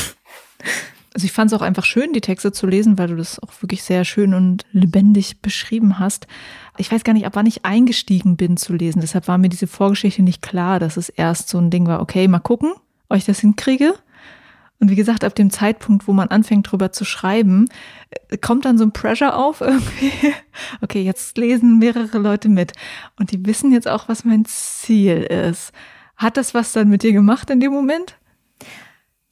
[1.14, 3.50] Also ich fand es auch einfach schön, die Texte zu lesen, weil du das auch
[3.62, 6.28] wirklich sehr schön und lebendig beschrieben hast.
[6.78, 9.02] Ich weiß gar nicht, ab wann ich eingestiegen bin zu lesen.
[9.02, 12.28] Deshalb war mir diese Vorgeschichte nicht klar, dass es erst so ein Ding war, okay,
[12.28, 12.74] mal gucken,
[13.10, 13.96] ob ich das hinkriege.
[14.80, 17.68] Und wie gesagt, ab dem Zeitpunkt, wo man anfängt drüber zu schreiben,
[18.30, 20.12] äh, kommt dann so ein Pressure auf irgendwie.
[20.82, 22.74] Okay, jetzt lesen mehrere Leute mit
[23.18, 25.72] und die wissen jetzt auch, was mein Ziel ist.
[26.16, 28.18] Hat das was dann mit dir gemacht in dem Moment?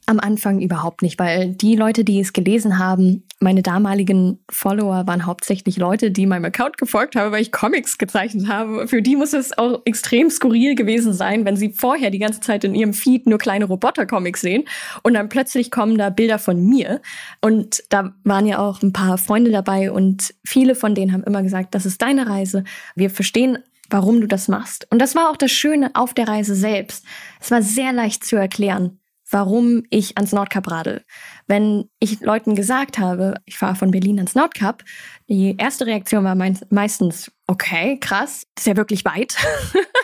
[0.10, 5.26] Am Anfang überhaupt nicht, weil die Leute, die es gelesen haben, meine damaligen Follower waren
[5.26, 8.88] hauptsächlich Leute, die meinem Account gefolgt haben, weil ich Comics gezeichnet habe.
[8.88, 12.64] Für die muss es auch extrem skurril gewesen sein, wenn sie vorher die ganze Zeit
[12.64, 14.64] in ihrem Feed nur kleine Roboter-Comics sehen
[15.04, 17.02] und dann plötzlich kommen da Bilder von mir.
[17.42, 21.44] Und da waren ja auch ein paar Freunde dabei und viele von denen haben immer
[21.44, 22.64] gesagt, das ist deine Reise.
[22.96, 24.86] Wir verstehen warum du das machst.
[24.92, 27.06] Und das war auch das Schöne auf der Reise selbst.
[27.40, 31.04] Es war sehr leicht zu erklären warum ich ans Nordkap radel.
[31.48, 34.84] Wenn ich Leuten gesagt habe, ich fahre von Berlin ans Nordkap,
[35.28, 36.36] die erste Reaktion war
[36.70, 39.36] meistens, okay, krass, ist ja wirklich weit.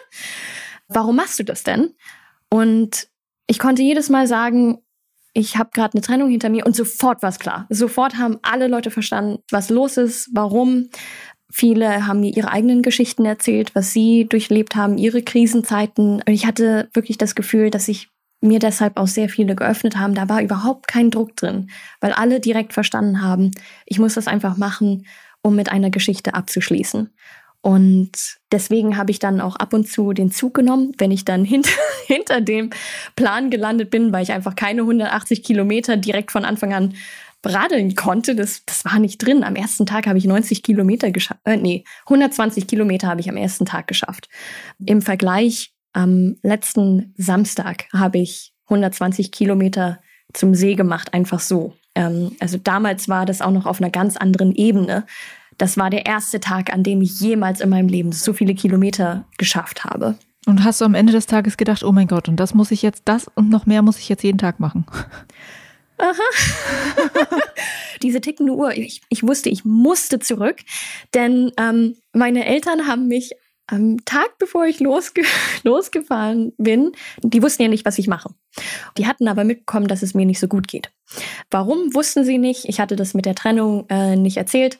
[0.87, 1.93] warum machst du das denn?
[2.49, 3.07] Und
[3.47, 4.79] ich konnte jedes Mal sagen,
[5.33, 7.65] ich habe gerade eine Trennung hinter mir und sofort war es klar.
[7.69, 10.89] Sofort haben alle Leute verstanden, was los ist, warum.
[11.51, 16.15] Viele haben mir ihre eigenen Geschichten erzählt, was sie durchlebt haben, ihre Krisenzeiten.
[16.15, 18.09] Und ich hatte wirklich das Gefühl, dass ich
[18.43, 20.13] mir deshalb auch sehr viele geöffnet haben.
[20.13, 21.69] Da war überhaupt kein Druck drin,
[22.01, 23.51] weil alle direkt verstanden haben,
[23.85, 25.05] ich muss das einfach machen,
[25.41, 27.09] um mit einer Geschichte abzuschließen.
[27.61, 28.11] Und
[28.51, 31.71] deswegen habe ich dann auch ab und zu den Zug genommen, wenn ich dann hinter,
[32.05, 32.71] hinter dem
[33.15, 36.93] Plan gelandet bin, weil ich einfach keine 180 Kilometer direkt von Anfang an
[37.45, 39.43] radeln konnte, das, das war nicht drin.
[39.43, 41.41] Am ersten Tag habe ich 90 Kilometer geschafft.
[41.43, 44.29] Äh, nee, 120 Kilometer habe ich am ersten Tag geschafft.
[44.85, 49.99] Im Vergleich am letzten Samstag habe ich 120 Kilometer
[50.33, 51.73] zum See gemacht, einfach so.
[51.95, 55.05] Ähm, also damals war das auch noch auf einer ganz anderen Ebene.
[55.57, 59.25] Das war der erste Tag, an dem ich jemals in meinem Leben so viele Kilometer
[59.37, 60.15] geschafft habe.
[60.45, 62.81] Und hast du am Ende des Tages gedacht, oh mein Gott, und das muss ich
[62.81, 64.85] jetzt, das und noch mehr muss ich jetzt jeden Tag machen?
[65.97, 67.07] Aha.
[68.01, 70.57] Diese tickende Uhr, ich, ich wusste, ich musste zurück,
[71.13, 73.31] denn ähm, meine Eltern haben mich
[73.67, 75.23] am Tag, bevor ich losge
[75.63, 78.29] losgefahren bin, die wussten ja nicht, was ich mache.
[78.97, 80.91] Die hatten aber mitbekommen, dass es mir nicht so gut geht.
[81.49, 82.65] Warum wussten sie nicht?
[82.65, 84.79] Ich hatte das mit der Trennung äh, nicht erzählt,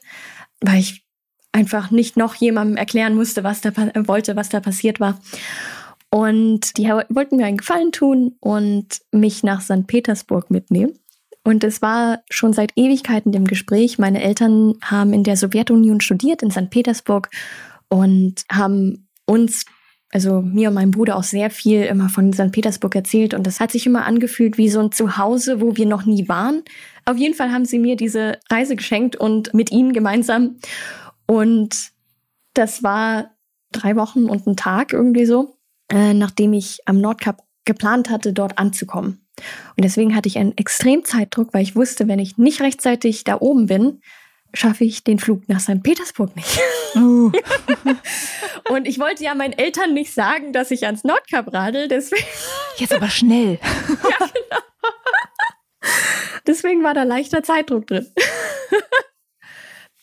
[0.61, 1.05] weil ich
[1.51, 3.71] einfach nicht noch jemandem erklären musste, was da
[4.07, 5.19] wollte, was da passiert war.
[6.09, 9.87] Und die wollten mir einen Gefallen tun und mich nach St.
[9.87, 10.99] Petersburg mitnehmen.
[11.43, 13.99] Und es war schon seit Ewigkeiten dem Gespräch.
[13.99, 16.69] Meine Eltern haben in der Sowjetunion studiert, in St.
[16.69, 17.29] Petersburg,
[17.89, 19.65] und haben uns,
[20.11, 22.51] also mir und meinem Bruder auch sehr viel immer von St.
[22.51, 23.33] Petersburg erzählt.
[23.33, 26.63] Und das hat sich immer angefühlt wie so ein Zuhause, wo wir noch nie waren.
[27.05, 30.57] Auf jeden Fall haben sie mir diese Reise geschenkt und mit ihnen gemeinsam.
[31.25, 31.91] Und
[32.53, 33.31] das war
[33.71, 35.57] drei Wochen und ein Tag irgendwie so,
[35.89, 39.25] äh, nachdem ich am Nordkap geplant hatte, dort anzukommen.
[39.75, 43.39] Und deswegen hatte ich einen extrem Zeitdruck, weil ich wusste, wenn ich nicht rechtzeitig da
[43.39, 44.01] oben bin,
[44.53, 45.81] schaffe ich den Flug nach St.
[45.81, 46.59] Petersburg nicht.
[46.95, 47.31] Uh.
[48.69, 52.25] und ich wollte ja meinen Eltern nicht sagen, dass ich ans Nordkap radel, deswegen.
[52.77, 53.59] Jetzt aber schnell.
[53.89, 54.61] ja, genau.
[56.45, 58.07] Deswegen war da leichter Zeitdruck drin.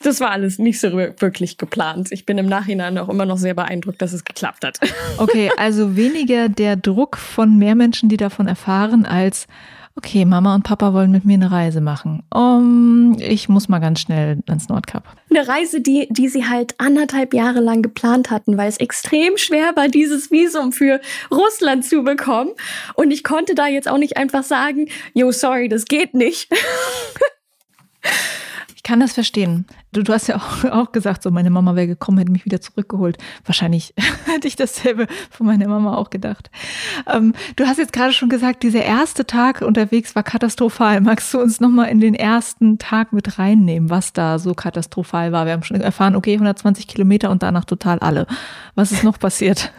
[0.03, 2.11] Das war alles nicht so wirklich geplant.
[2.11, 4.79] Ich bin im Nachhinein auch immer noch sehr beeindruckt, dass es geklappt hat.
[5.19, 9.47] Okay, also weniger der Druck von mehr Menschen, die davon erfahren, als
[9.97, 12.23] okay, Mama und Papa wollen mit mir eine Reise machen.
[12.35, 15.05] Um, ich muss mal ganz schnell ans Nordkap.
[15.31, 19.73] Eine Reise, die, die sie halt anderthalb Jahre lang geplant hatten, weil es extrem schwer
[19.77, 21.01] war, dieses Visum für
[21.31, 22.51] Russland zu bekommen.
[22.95, 26.49] Und ich konnte da jetzt auch nicht einfach sagen, yo, sorry, das geht nicht.
[28.91, 29.67] Kann das verstehen.
[29.93, 32.61] Du, du hast ja auch, auch gesagt, so meine Mama wäre gekommen, hätte mich wieder
[32.61, 33.19] zurückgeholt.
[33.45, 33.95] Wahrscheinlich
[34.27, 36.51] hätte ich dasselbe von meiner Mama auch gedacht.
[37.07, 41.01] Ähm, du hast jetzt gerade schon gesagt, dieser erste Tag unterwegs war katastrophal.
[41.03, 45.47] Magst du uns nochmal in den ersten Tag mit reinnehmen, was da so katastrophal war?
[45.47, 48.27] Wir haben schon erfahren, okay, 120 Kilometer und danach total alle.
[48.75, 49.73] Was ist noch passiert?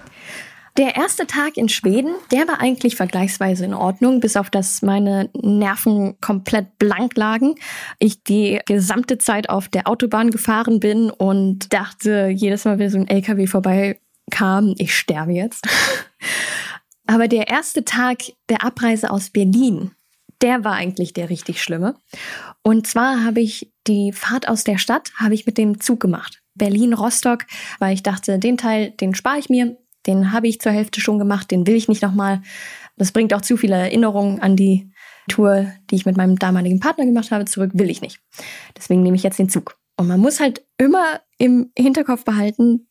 [0.77, 5.29] Der erste Tag in Schweden, der war eigentlich vergleichsweise in Ordnung, bis auf dass meine
[5.34, 7.55] Nerven komplett blank lagen.
[7.99, 12.97] Ich die gesamte Zeit auf der Autobahn gefahren bin und dachte jedes Mal, wenn so
[12.97, 15.67] ein LKW vorbeikam, ich sterbe jetzt.
[17.05, 19.91] Aber der erste Tag der Abreise aus Berlin,
[20.41, 21.95] der war eigentlich der richtig schlimme.
[22.63, 26.41] Und zwar habe ich die Fahrt aus der Stadt habe ich mit dem Zug gemacht.
[26.55, 27.45] Berlin-Rostock,
[27.79, 29.77] weil ich dachte, den Teil, den spare ich mir.
[30.07, 32.41] Den habe ich zur Hälfte schon gemacht, den will ich nicht nochmal.
[32.97, 34.91] Das bringt auch zu viele Erinnerungen an die
[35.29, 38.19] Tour, die ich mit meinem damaligen Partner gemacht habe, zurück, will ich nicht.
[38.77, 39.77] Deswegen nehme ich jetzt den Zug.
[39.97, 42.87] Und man muss halt immer im Hinterkopf behalten,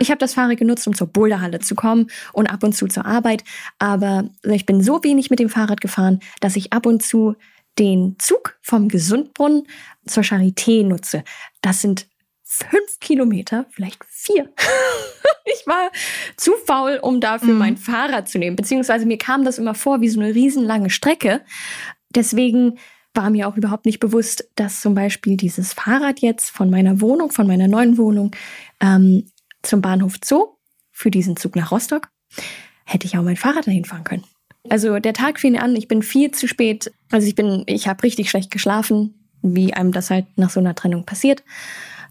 [0.00, 3.04] ich habe das Fahrrad genutzt, um zur Boulderhalle zu kommen und ab und zu zur
[3.04, 3.44] Arbeit.
[3.78, 7.36] Aber ich bin so wenig mit dem Fahrrad gefahren, dass ich ab und zu
[7.78, 9.64] den Zug vom Gesundbrunnen
[10.06, 11.22] zur Charité nutze.
[11.60, 12.08] Das sind
[12.50, 14.52] fünf Kilometer, vielleicht vier.
[15.44, 15.92] ich war
[16.36, 17.58] zu faul, um dafür mhm.
[17.58, 18.56] mein Fahrrad zu nehmen.
[18.56, 21.42] Beziehungsweise mir kam das immer vor wie so eine riesenlange Strecke.
[22.12, 22.78] Deswegen
[23.14, 27.30] war mir auch überhaupt nicht bewusst, dass zum Beispiel dieses Fahrrad jetzt von meiner Wohnung,
[27.30, 28.32] von meiner neuen Wohnung
[28.80, 29.30] ähm,
[29.62, 30.56] zum Bahnhof Zoo
[30.90, 32.08] für diesen Zug nach Rostock,
[32.84, 34.24] hätte ich auch mein Fahrrad dahin fahren können.
[34.68, 38.02] Also der Tag fing an, ich bin viel zu spät, also ich bin, ich habe
[38.02, 41.44] richtig schlecht geschlafen, wie einem das halt nach so einer Trennung passiert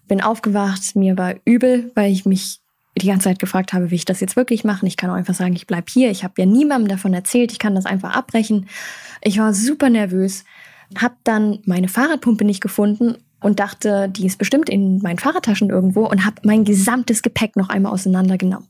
[0.09, 2.59] bin aufgewacht, mir war übel, weil ich mich
[2.97, 4.85] die ganze Zeit gefragt habe, wie ich das jetzt wirklich mache.
[4.85, 6.11] Ich kann auch einfach sagen, ich bleib hier.
[6.11, 7.53] Ich habe ja niemandem davon erzählt.
[7.53, 8.67] Ich kann das einfach abbrechen.
[9.21, 10.43] Ich war super nervös,
[10.97, 16.05] habe dann meine Fahrradpumpe nicht gefunden und dachte, die ist bestimmt in meinen Fahrradtaschen irgendwo
[16.05, 18.67] und habe mein gesamtes Gepäck noch einmal auseinandergenommen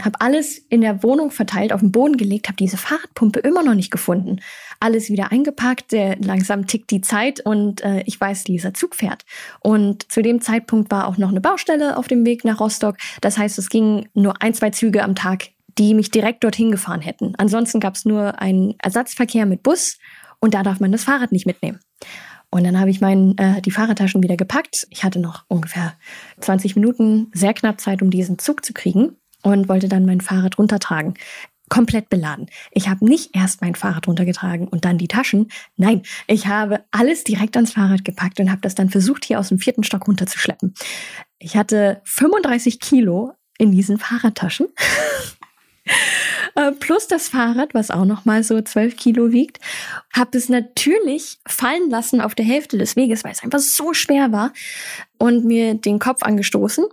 [0.00, 3.74] habe alles in der Wohnung verteilt, auf den Boden gelegt, habe diese Fahrradpumpe immer noch
[3.74, 4.40] nicht gefunden.
[4.82, 9.24] Alles wieder eingepackt, äh, langsam tickt die Zeit und äh, ich weiß, dieser Zug fährt.
[9.60, 12.96] Und zu dem Zeitpunkt war auch noch eine Baustelle auf dem Weg nach Rostock.
[13.20, 17.00] Das heißt, es ging nur ein, zwei Züge am Tag, die mich direkt dorthin gefahren
[17.00, 17.34] hätten.
[17.38, 19.98] Ansonsten gab es nur einen Ersatzverkehr mit Bus
[20.40, 21.78] und da darf man das Fahrrad nicht mitnehmen.
[22.50, 24.88] Und dann habe ich mein, äh, die Fahrradtaschen wieder gepackt.
[24.90, 25.94] Ich hatte noch ungefähr
[26.40, 30.58] 20 Minuten, sehr knapp Zeit, um diesen Zug zu kriegen und wollte dann mein Fahrrad
[30.58, 31.14] runtertragen.
[31.72, 32.50] Komplett beladen.
[32.70, 35.50] Ich habe nicht erst mein Fahrrad runtergetragen und dann die Taschen.
[35.78, 39.48] Nein, ich habe alles direkt ans Fahrrad gepackt und habe das dann versucht, hier aus
[39.48, 40.74] dem vierten Stock runterzuschleppen.
[41.38, 44.66] Ich hatte 35 Kilo in diesen Fahrradtaschen.
[46.54, 49.58] Äh, plus das Fahrrad, was auch noch mal so 12 Kilo wiegt.
[50.12, 54.32] Habe es natürlich fallen lassen auf der Hälfte des Weges, weil es einfach so schwer
[54.32, 54.52] war
[55.18, 56.84] und mir den Kopf angestoßen,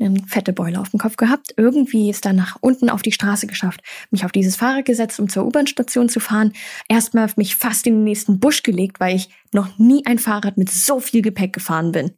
[0.00, 1.54] eine fette Beule auf dem Kopf gehabt.
[1.56, 5.28] Irgendwie ist dann nach unten auf die Straße geschafft, mich auf dieses Fahrrad gesetzt, um
[5.28, 6.52] zur U-Bahn-Station zu fahren.
[6.88, 10.70] Erstmal mich fast in den nächsten Busch gelegt, weil ich noch nie ein Fahrrad mit
[10.70, 12.12] so viel Gepäck gefahren bin.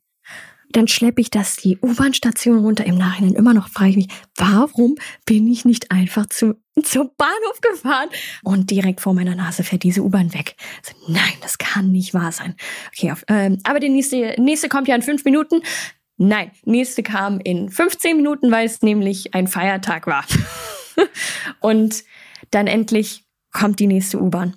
[0.73, 2.85] Dann schleppe ich das die U-Bahn-Station runter.
[2.85, 7.61] Im Nachhinein immer noch frage ich mich, warum bin ich nicht einfach zu, zum Bahnhof
[7.61, 8.09] gefahren?
[8.45, 10.57] Und direkt vor meiner Nase fährt diese U-Bahn weg.
[10.83, 12.55] So, nein, das kann nicht wahr sein.
[12.89, 15.63] Okay, auf, ähm, aber die nächste, nächste kommt ja in fünf Minuten.
[16.17, 20.25] Nein, nächste kam in 15 Minuten, weil es nämlich ein Feiertag war.
[21.61, 22.05] Und
[22.51, 24.57] dann endlich kommt die nächste U-Bahn.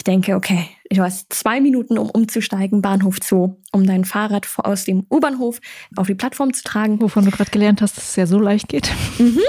[0.00, 4.86] Ich denke, okay, du hast zwei Minuten, um umzusteigen, Bahnhof Zoo, um dein Fahrrad aus
[4.86, 5.60] dem U-Bahnhof
[5.94, 7.02] auf die Plattform zu tragen.
[7.02, 8.90] Wovon du gerade gelernt hast, dass es ja so leicht geht.
[9.18, 9.42] Mhm.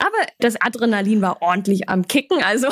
[0.00, 2.66] Aber das Adrenalin war ordentlich am Kicken, also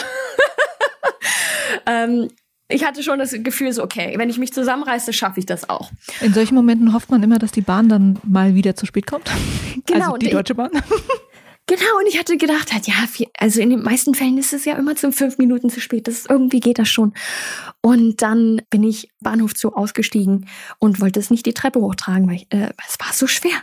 [1.87, 2.31] ähm,
[2.67, 5.93] ich hatte schon das Gefühl, so okay, wenn ich mich zusammenreiße, schaffe ich das auch.
[6.21, 9.31] In solchen Momenten hofft man immer, dass die Bahn dann mal wieder zu spät kommt.
[9.87, 10.07] Genau.
[10.07, 10.71] Also die Deutsche Bahn.
[11.75, 12.93] Genau, und ich hatte gedacht, halt, ja,
[13.39, 16.07] also in den meisten Fällen ist es ja immer zum fünf Minuten zu spät.
[16.07, 17.15] Das irgendwie geht das schon.
[17.81, 22.37] Und dann bin ich Bahnhof Zoo ausgestiegen und wollte es nicht die Treppe hochtragen, weil
[22.37, 23.55] ich, äh, es war so schwer.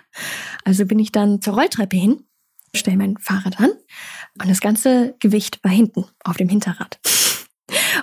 [0.65, 2.23] Also bin ich dann zur Rolltreppe hin,
[2.73, 3.73] stell mein Fahrrad an
[4.41, 6.99] und das ganze Gewicht war hinten auf dem Hinterrad.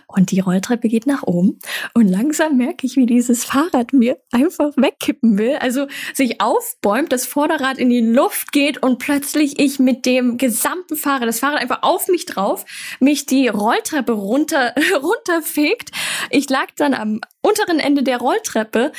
[0.06, 1.58] Und die Rolltreppe geht nach oben
[1.94, 5.56] und langsam merke ich, wie dieses Fahrrad mir einfach wegkippen will.
[5.56, 10.96] Also sich aufbäumt, das Vorderrad in die Luft geht und plötzlich ich mit dem gesamten
[10.96, 12.64] Fahrrad, das Fahrrad einfach auf mich drauf,
[13.00, 15.90] mich die Rolltreppe runter, runterfegt.
[16.30, 18.92] Ich lag dann am unteren Ende der Rolltreppe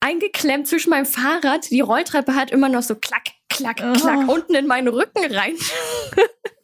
[0.00, 1.70] eingeklemmt zwischen meinem Fahrrad.
[1.70, 4.32] Die Rolltreppe hat immer noch so klack, klack, klack oh.
[4.32, 5.54] unten in meinen Rücken rein.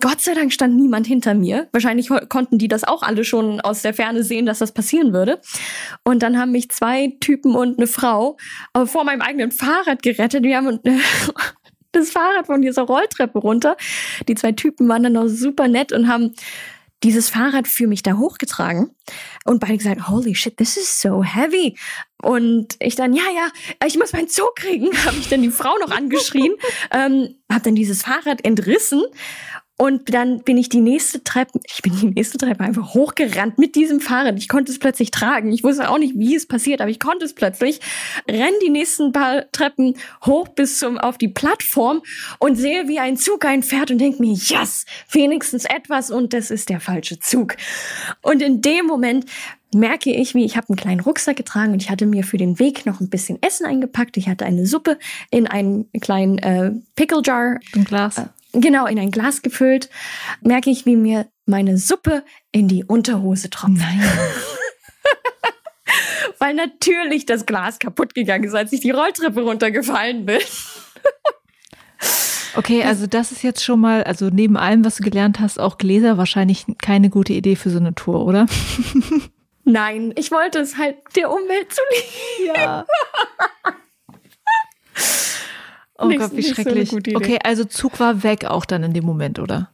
[0.00, 1.68] Gott sei Dank stand niemand hinter mir.
[1.72, 5.40] Wahrscheinlich konnten die das auch alle schon aus der Ferne sehen, dass das passieren würde.
[6.04, 8.36] Und dann haben mich zwei Typen und eine Frau
[8.74, 10.44] äh, vor meinem eigenen Fahrrad gerettet.
[10.44, 10.80] Wir haben
[11.92, 13.76] das Fahrrad von dieser Rolltreppe runter.
[14.28, 16.34] Die zwei Typen waren dann noch super nett und haben
[17.02, 18.90] dieses Fahrrad für mich da hochgetragen
[19.44, 21.76] und beide gesagt, holy shit, this is so heavy.
[22.22, 23.50] Und ich dann, ja, ja,
[23.86, 26.54] ich muss meinen Zug kriegen, habe ich dann die Frau noch angeschrien,
[26.90, 29.02] ähm, habe dann dieses Fahrrad entrissen
[29.78, 33.74] und dann bin ich die nächste Treppe, ich bin die nächste Treppe einfach hochgerannt mit
[33.74, 34.38] diesem Fahrrad.
[34.38, 35.52] Ich konnte es plötzlich tragen.
[35.52, 37.80] Ich wusste auch nicht, wie es passiert, aber ich konnte es plötzlich.
[38.26, 42.02] Renn die nächsten paar Treppen hoch bis zum, auf die Plattform
[42.38, 46.70] und sehe, wie ein Zug einfährt und denke mir, yes, wenigstens etwas und das ist
[46.70, 47.56] der falsche Zug.
[48.22, 49.26] Und in dem Moment
[49.74, 52.58] merke ich, wie ich habe einen kleinen Rucksack getragen und ich hatte mir für den
[52.58, 54.16] Weg noch ein bisschen Essen eingepackt.
[54.16, 54.98] Ich hatte eine Suppe
[55.30, 57.58] in einen kleinen äh, Pickle Jar.
[57.74, 58.16] Ein Glas.
[58.18, 58.26] Äh,
[58.60, 59.90] genau in ein Glas gefüllt,
[60.40, 63.76] merke ich, wie mir meine Suppe in die Unterhose tropft.
[63.76, 64.02] Nein.
[66.38, 70.40] Weil natürlich das Glas kaputt gegangen ist, als ich die Rolltreppe runtergefallen bin.
[72.56, 75.76] Okay, also das ist jetzt schon mal, also neben allem, was du gelernt hast, auch
[75.76, 78.46] Gläser wahrscheinlich keine gute Idee für so eine Tour, oder?
[79.64, 82.56] Nein, ich wollte es halt der Umwelt zulieben.
[82.56, 82.86] Ja.
[85.98, 86.90] Oh Gott, wie schrecklich.
[86.90, 89.70] So okay, also Zug war weg auch dann in dem Moment, oder?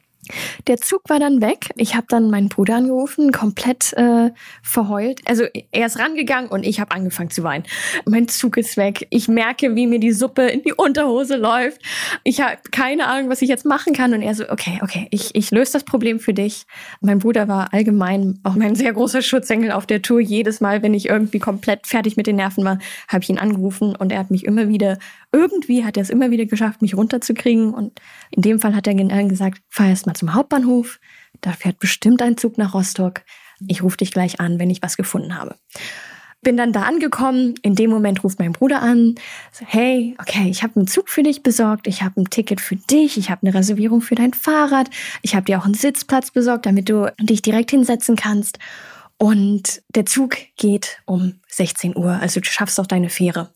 [0.69, 1.71] Der Zug war dann weg.
[1.77, 4.31] Ich habe dann meinen Bruder angerufen, komplett äh,
[4.63, 5.21] verheult.
[5.25, 7.65] Also er ist rangegangen und ich habe angefangen zu weinen.
[8.07, 9.09] Mein Zug ist weg.
[9.11, 11.83] Ich merke, wie mir die Suppe in die Unterhose läuft.
[12.23, 14.15] Ich habe keine Ahnung, was ich jetzt machen kann.
[14.15, 16.67] Und er so, okay, okay, ich, ich löse das Problem für dich.
[17.01, 20.21] Mein Bruder war allgemein auch mein sehr großer Schutzengel auf der Tour.
[20.21, 23.97] Jedes Mal, wenn ich irgendwie komplett fertig mit den Nerven war, habe ich ihn angerufen
[23.97, 24.99] und er hat mich immer wieder,
[25.33, 27.75] irgendwie hat er es immer wieder geschafft, mich runterzukriegen.
[27.75, 31.01] Und in dem Fall hat er gesagt, fahr erst mal zum Hauptbahnhof.
[31.41, 33.23] Da fährt bestimmt ein Zug nach Rostock.
[33.67, 35.57] Ich rufe dich gleich an, wenn ich was gefunden habe.
[36.45, 37.55] Bin dann da angekommen.
[37.63, 39.15] In dem Moment ruft mein Bruder an.
[39.53, 41.87] So, hey, okay, ich habe einen Zug für dich besorgt.
[41.87, 43.17] Ich habe ein Ticket für dich.
[43.17, 44.91] Ich habe eine Reservierung für dein Fahrrad.
[45.23, 48.59] Ich habe dir auch einen Sitzplatz besorgt, damit du dich direkt hinsetzen kannst.
[49.19, 52.19] Und der Zug geht um 16 Uhr.
[52.21, 53.51] Also du schaffst auch deine Fähre.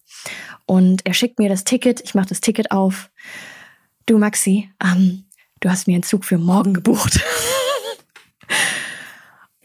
[0.65, 2.01] Und er schickt mir das Ticket.
[2.03, 3.11] Ich mache das Ticket auf.
[4.07, 5.25] Du, Maxi, ähm,
[5.61, 7.21] du hast mir einen Zug für morgen gebucht.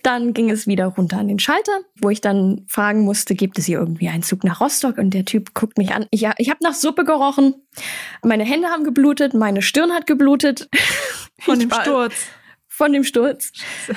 [0.04, 3.66] Dann ging es wieder runter an den Schalter, wo ich dann fragen musste, gibt es
[3.66, 4.98] hier irgendwie einen Zug nach Rostock?
[4.98, 6.08] Und der Typ guckt mich an.
[6.10, 7.54] Ich, ich habe nach Suppe gerochen.
[8.24, 10.70] Meine Hände haben geblutet, meine Stirn hat geblutet.
[11.40, 12.16] Von dem Sturz.
[12.68, 13.52] Von dem Sturz.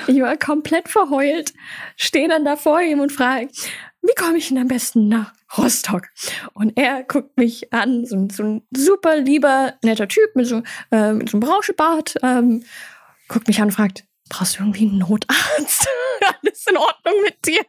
[0.07, 1.53] Ich war komplett verheult,
[1.95, 3.49] stehe dann da vor ihm und frage,
[4.03, 6.09] wie komme ich denn am besten nach Rostock?
[6.53, 11.13] Und er guckt mich an, so, so ein super lieber, netter Typ mit so, äh,
[11.13, 12.63] mit so einem Rauschebart, ähm,
[13.27, 15.87] guckt mich an und fragt, brauchst du irgendwie einen Notarzt?
[16.41, 17.61] alles in Ordnung mit dir?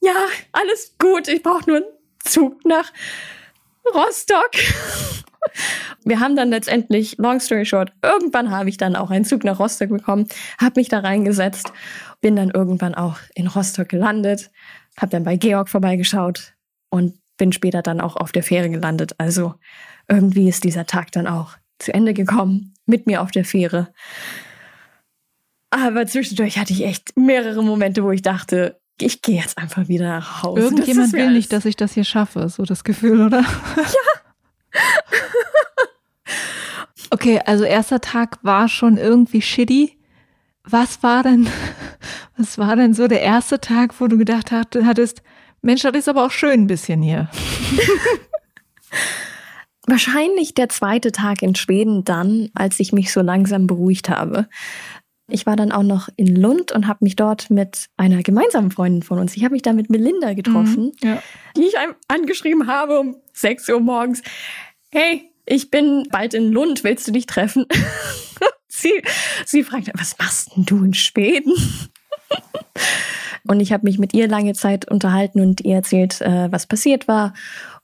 [0.00, 1.28] ja, alles gut.
[1.28, 1.86] Ich brauche nur einen
[2.24, 2.92] Zug nach
[3.94, 4.50] Rostock.
[6.04, 9.58] Wir haben dann letztendlich, long story short, irgendwann habe ich dann auch einen Zug nach
[9.58, 10.26] Rostock bekommen,
[10.58, 11.72] habe mich da reingesetzt,
[12.20, 14.50] bin dann irgendwann auch in Rostock gelandet,
[14.98, 16.54] habe dann bei Georg vorbeigeschaut
[16.90, 19.14] und bin später dann auch auf der Fähre gelandet.
[19.18, 19.54] Also
[20.08, 23.92] irgendwie ist dieser Tag dann auch zu Ende gekommen mit mir auf der Fähre.
[25.70, 30.08] Aber zwischendurch hatte ich echt mehrere Momente, wo ich dachte, ich gehe jetzt einfach wieder
[30.08, 30.62] nach Hause.
[30.62, 33.42] Irgendjemand will nicht, dass ich das hier schaffe, so das Gefühl, oder?
[33.42, 33.84] Ja.
[37.10, 39.98] okay, also erster Tag war schon irgendwie shitty.
[40.68, 41.48] Was war denn,
[42.36, 45.22] was war denn so der erste Tag, wo du gedacht hattest,
[45.62, 47.30] Mensch, das ist aber auch schön ein bisschen hier?
[49.86, 54.48] Wahrscheinlich der zweite Tag in Schweden dann, als ich mich so langsam beruhigt habe.
[55.28, 59.02] Ich war dann auch noch in Lund und habe mich dort mit einer gemeinsamen Freundin
[59.02, 61.22] von uns, ich habe mich da mit Melinda getroffen, mhm, ja.
[61.56, 61.74] die ich
[62.08, 64.22] angeschrieben habe um 6 Uhr morgens.
[64.90, 67.66] Hey, ich bin bald in Lund, willst du dich treffen?
[68.80, 69.02] sie,
[69.44, 71.52] sie fragt, was machst denn du in Schweden?
[73.46, 77.08] und ich habe mich mit ihr lange Zeit unterhalten und ihr erzählt, äh, was passiert
[77.08, 77.34] war.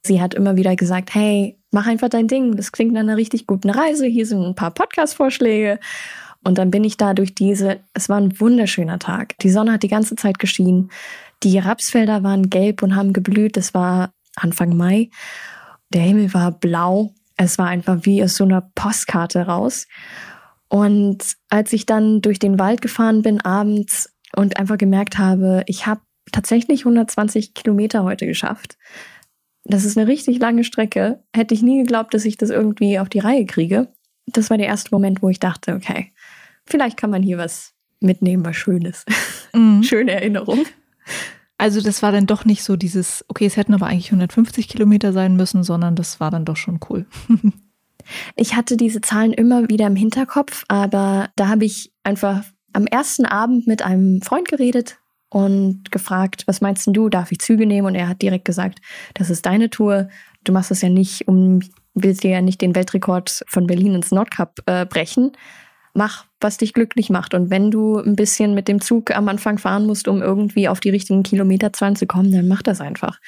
[0.03, 2.57] Sie hat immer wieder gesagt, hey, mach einfach dein Ding.
[2.57, 4.07] Das klingt nach einer richtig guten Reise.
[4.07, 5.79] Hier sind ein paar Podcast-Vorschläge.
[6.45, 9.39] Und dann bin ich da durch diese, es war ein wunderschöner Tag.
[9.39, 10.91] Die Sonne hat die ganze Zeit geschienen.
[11.43, 13.57] Die Rapsfelder waren gelb und haben geblüht.
[13.57, 15.11] Es war Anfang Mai.
[15.93, 17.15] Der Himmel war blau.
[17.37, 19.87] Es war einfach wie aus so einer Postkarte raus.
[20.73, 25.85] Und als ich dann durch den Wald gefahren bin abends und einfach gemerkt habe, ich
[25.87, 26.01] habe
[26.33, 28.79] tatsächlich 120 Kilometer heute geschafft.
[29.65, 31.23] Das ist eine richtig lange Strecke.
[31.37, 33.93] Hätte ich nie geglaubt, dass ich das irgendwie auf die Reihe kriege.
[34.25, 36.15] Das war der erste Moment, wo ich dachte, okay,
[36.65, 39.05] vielleicht kann man hier was mitnehmen, was Schönes.
[39.55, 39.83] Mhm.
[39.83, 40.65] Schöne Erinnerung.
[41.59, 45.13] Also das war dann doch nicht so dieses, okay, es hätten aber eigentlich 150 Kilometer
[45.13, 47.05] sein müssen, sondern das war dann doch schon cool.
[48.37, 53.27] ich hatte diese Zahlen immer wieder im Hinterkopf, aber da habe ich einfach am ersten
[53.27, 54.99] Abend mit einem Freund geredet
[55.29, 57.87] und gefragt, was meinst du, darf ich Züge nehmen?
[57.87, 58.81] Und er hat direkt gesagt,
[59.15, 60.09] das ist deine Tour.
[60.45, 61.61] Du machst das ja nicht, um
[61.95, 65.33] willst dir ja nicht den Weltrekord von Berlin ins Nordkap äh, brechen,
[65.95, 67.35] mach, was dich glücklich macht.
[67.35, 70.81] Und wenn du ein bisschen mit dem Zug am Anfang fahren musst, um irgendwie auf
[70.81, 73.21] die richtigen Kilometerzahlen zu kommen, dann mach das einfach.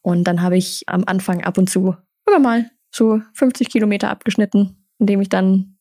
[0.00, 1.96] Und dann habe ich am Anfang ab und zu
[2.26, 5.76] immer mal so 50 Kilometer abgeschnitten, indem ich dann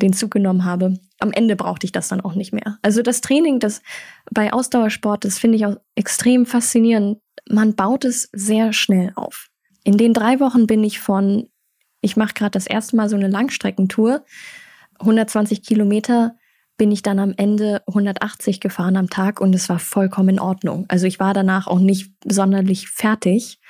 [0.00, 0.94] den Zug genommen habe.
[1.18, 2.78] Am Ende brauchte ich das dann auch nicht mehr.
[2.82, 3.82] Also das Training, das
[4.30, 7.18] bei Ausdauersport, das finde ich auch extrem faszinierend.
[7.48, 9.48] Man baut es sehr schnell auf.
[9.84, 11.48] In den drei Wochen bin ich von,
[12.00, 14.24] ich mache gerade das erste Mal so eine Langstreckentour,
[15.00, 16.36] 120 Kilometer
[16.76, 20.86] bin ich dann am Ende 180 gefahren am Tag und es war vollkommen in Ordnung.
[20.88, 23.60] Also ich war danach auch nicht sonderlich fertig,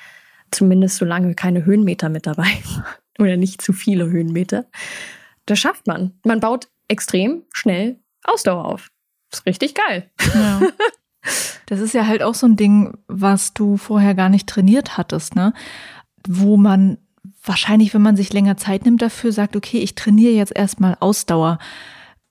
[0.53, 2.51] zumindest solange keine Höhenmeter mit dabei
[3.19, 4.67] oder nicht zu viele Höhenmeter.
[5.47, 6.13] Das schafft man.
[6.25, 8.91] Man baut extrem schnell Ausdauer auf.
[9.33, 10.11] ist richtig geil.
[10.35, 10.61] Ja.
[11.67, 15.37] Das ist ja halt auch so ein Ding, was du vorher gar nicht trainiert hattest,
[15.37, 15.55] ne?
[16.27, 16.99] Wo man
[17.45, 21.59] wahrscheinlich, wenn man sich länger Zeit nimmt dafür, sagt, okay, ich trainiere jetzt erstmal Ausdauer.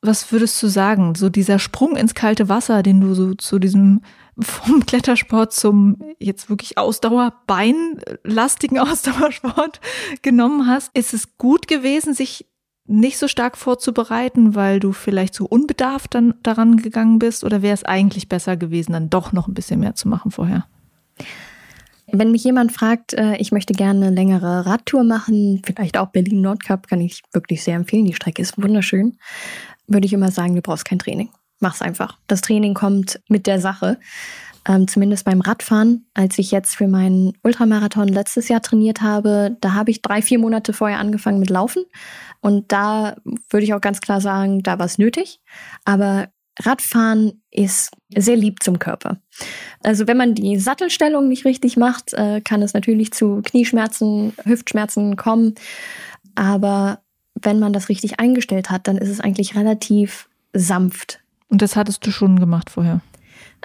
[0.01, 1.15] Was würdest du sagen?
[1.15, 4.01] So dieser Sprung ins kalte Wasser, den du so zu diesem
[4.39, 9.81] vom Klettersport zum jetzt wirklich Ausdauer, beinlastigen Ausdauersport
[10.21, 10.95] genommen hast.
[10.95, 12.47] Ist es gut gewesen, sich
[12.85, 17.43] nicht so stark vorzubereiten, weil du vielleicht so unbedarft dann daran gegangen bist?
[17.43, 20.65] Oder wäre es eigentlich besser gewesen, dann doch noch ein bisschen mehr zu machen vorher?
[22.07, 26.87] Wenn mich jemand fragt, äh, ich möchte gerne eine längere Radtour machen, vielleicht auch Berlin-Nordcup,
[26.87, 28.05] kann ich wirklich sehr empfehlen.
[28.05, 29.17] Die Strecke ist wunderschön.
[29.87, 31.29] Würde ich immer sagen, du brauchst kein Training.
[31.61, 32.17] Mach's einfach.
[32.27, 33.97] Das Training kommt mit der Sache.
[34.67, 39.73] Ähm, zumindest beim Radfahren, als ich jetzt für meinen Ultramarathon letztes Jahr trainiert habe, da
[39.73, 41.85] habe ich drei, vier Monate vorher angefangen mit Laufen.
[42.41, 43.15] Und da
[43.49, 45.39] würde ich auch ganz klar sagen, da war es nötig.
[45.85, 46.27] Aber
[46.59, 49.17] Radfahren ist sehr lieb zum Körper.
[49.83, 55.15] Also wenn man die Sattelstellung nicht richtig macht, äh, kann es natürlich zu Knieschmerzen, Hüftschmerzen
[55.15, 55.55] kommen.
[56.35, 56.99] Aber
[57.33, 61.20] wenn man das richtig eingestellt hat, dann ist es eigentlich relativ sanft
[61.51, 63.01] Und das hattest du schon gemacht vorher?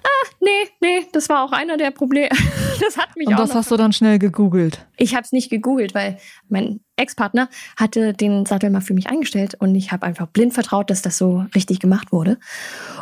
[0.02, 2.28] Ah, nee, nee, das war auch einer der Probleme.
[2.78, 3.38] Das hat mich Und auch.
[3.38, 4.84] das noch hast du dann schnell gegoogelt.
[4.98, 6.18] Ich habe es nicht gegoogelt, weil
[6.50, 10.90] mein Ex-Partner hatte den Sattel mal für mich eingestellt und ich habe einfach blind vertraut,
[10.90, 12.38] dass das so richtig gemacht wurde.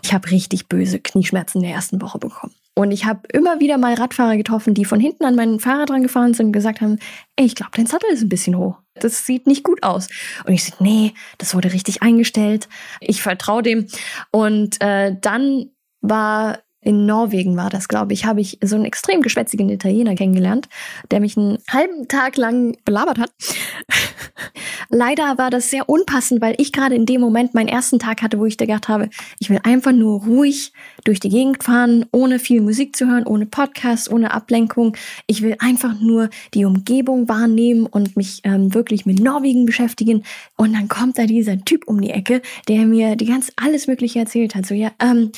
[0.05, 2.55] Ich habe richtig böse Knieschmerzen in der ersten Woche bekommen.
[2.77, 6.03] Und ich habe immer wieder mal Radfahrer getroffen, die von hinten an meinen Fahrrad dran
[6.03, 6.99] gefahren sind und gesagt haben,
[7.37, 8.81] ey, ich glaube, dein Sattel ist ein bisschen hoch.
[8.95, 10.09] Das sieht nicht gut aus.
[10.45, 12.69] Und ich so, nee, das wurde richtig eingestellt.
[13.01, 13.87] Ich vertraue dem.
[14.33, 15.71] Und äh, dann
[16.01, 20.69] war in Norwegen war das, glaube ich, habe ich so einen extrem geschwätzigen Italiener kennengelernt,
[21.11, 23.33] der mich einen halben Tag lang belabert hat.
[24.91, 28.39] Leider war das sehr unpassend, weil ich gerade in dem Moment meinen ersten Tag hatte,
[28.39, 29.09] wo ich gedacht habe,
[29.39, 30.73] ich will einfach nur ruhig
[31.05, 34.97] durch die Gegend fahren, ohne viel Musik zu hören, ohne Podcast, ohne Ablenkung.
[35.27, 40.25] Ich will einfach nur die Umgebung wahrnehmen und mich ähm, wirklich mit Norwegen beschäftigen.
[40.57, 44.19] Und dann kommt da dieser Typ um die Ecke, der mir die ganz alles Mögliche
[44.19, 44.67] erzählt hat.
[44.67, 45.33] So, ja, ähm,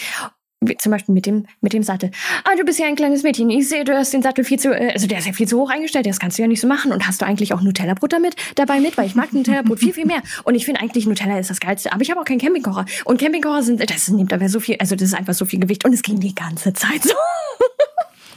[0.79, 2.11] zum Beispiel mit dem, mit dem Sattel.
[2.45, 3.51] Ah, du bist ja ein kleines Mädchen.
[3.51, 5.59] Ich sehe, du hast den Sattel viel zu, äh, also der ist ja viel zu
[5.59, 6.07] hoch eingestellt.
[6.07, 6.93] Das kannst du ja nicht so machen.
[6.93, 8.97] Und hast du eigentlich auch Nutella-Brot damit dabei mit?
[8.97, 10.23] Weil ich mag Nutella-Brot viel, viel mehr.
[10.45, 11.93] Und ich finde eigentlich Nutella ist das Geilste.
[11.93, 12.87] Aber ich habe auch keinen Campingkocher.
[13.05, 15.85] Und Campingkocher sind, das nimmt aber so viel, also das ist einfach so viel Gewicht.
[15.85, 17.15] Und es ging die ganze Zeit so.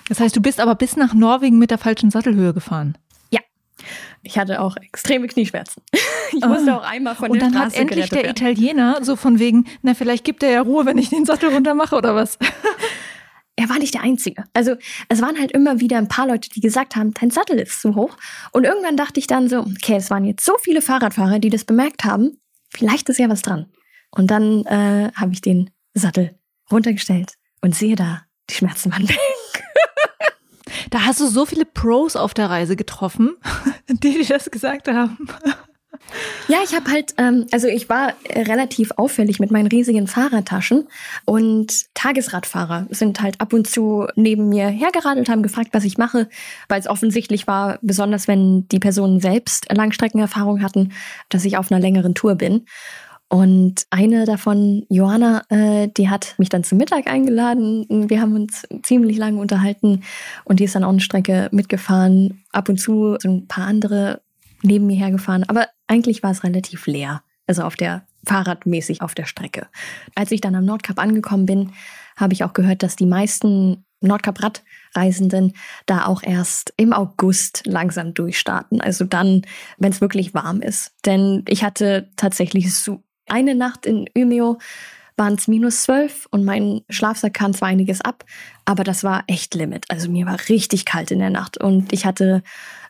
[0.10, 2.98] Das heißt, du bist aber bis nach Norwegen mit der falschen Sattelhöhe gefahren.
[4.22, 5.82] Ich hatte auch extreme Knieschmerzen.
[6.32, 7.32] Ich musste auch einmal von Ah.
[7.32, 8.30] Und der dann hat endlich der werden.
[8.30, 11.74] Italiener so von wegen, na, vielleicht gibt er ja Ruhe, wenn ich den Sattel runter
[11.74, 12.38] mache oder was.
[13.56, 14.44] er war nicht der Einzige.
[14.54, 14.76] Also
[15.10, 17.96] es waren halt immer wieder ein paar Leute, die gesagt haben, dein Sattel ist zu
[17.96, 18.16] hoch.
[18.52, 21.66] Und irgendwann dachte ich dann so, okay, es waren jetzt so viele Fahrradfahrer, die das
[21.66, 22.38] bemerkt haben,
[22.70, 23.66] vielleicht ist ja was dran.
[24.12, 26.38] Und dann äh, habe ich den Sattel
[26.72, 29.18] runtergestellt und sehe da, die Schmerzen waren weg.
[30.92, 33.36] Da hast du so viele Pros auf der Reise getroffen,
[34.04, 35.28] die dir das gesagt haben.
[36.48, 40.88] Ja, ich habe halt, ähm, also ich war äh, relativ auffällig mit meinen riesigen Fahrradtaschen
[41.26, 46.28] und Tagesradfahrer sind halt ab und zu neben mir hergeradelt, haben gefragt, was ich mache,
[46.68, 50.94] weil es offensichtlich war, besonders wenn die Personen selbst Langstreckenerfahrung hatten,
[51.30, 52.66] dass ich auf einer längeren Tour bin.
[53.30, 57.86] Und eine davon, Johanna, äh, die hat mich dann zum Mittag eingeladen.
[58.10, 60.02] Wir haben uns ziemlich lange unterhalten
[60.46, 62.44] und die ist dann auch eine Strecke mitgefahren.
[62.52, 64.22] Ab und zu so ein paar andere
[64.64, 65.44] neben mir hergefahren.
[65.44, 67.22] Aber eigentlich war es relativ leer.
[67.46, 69.68] Also auf der Fahrradmäßig auf der Strecke.
[70.16, 71.72] Als ich dann am Nordkap angekommen bin,
[72.18, 75.54] habe ich auch gehört, dass die meisten Nordkap-Radreisenden
[75.86, 78.82] da auch erst im August langsam durchstarten.
[78.82, 79.44] Also dann,
[79.78, 80.94] wenn es wirklich warm ist.
[81.06, 84.58] Denn ich hatte tatsächlich so eine Nacht in Umeå
[85.20, 88.24] waren es minus zwölf und mein Schlafsack kam zwar einiges ab,
[88.66, 89.86] aber das war echt Limit.
[89.90, 92.42] Also mir war richtig kalt in der Nacht und ich hatte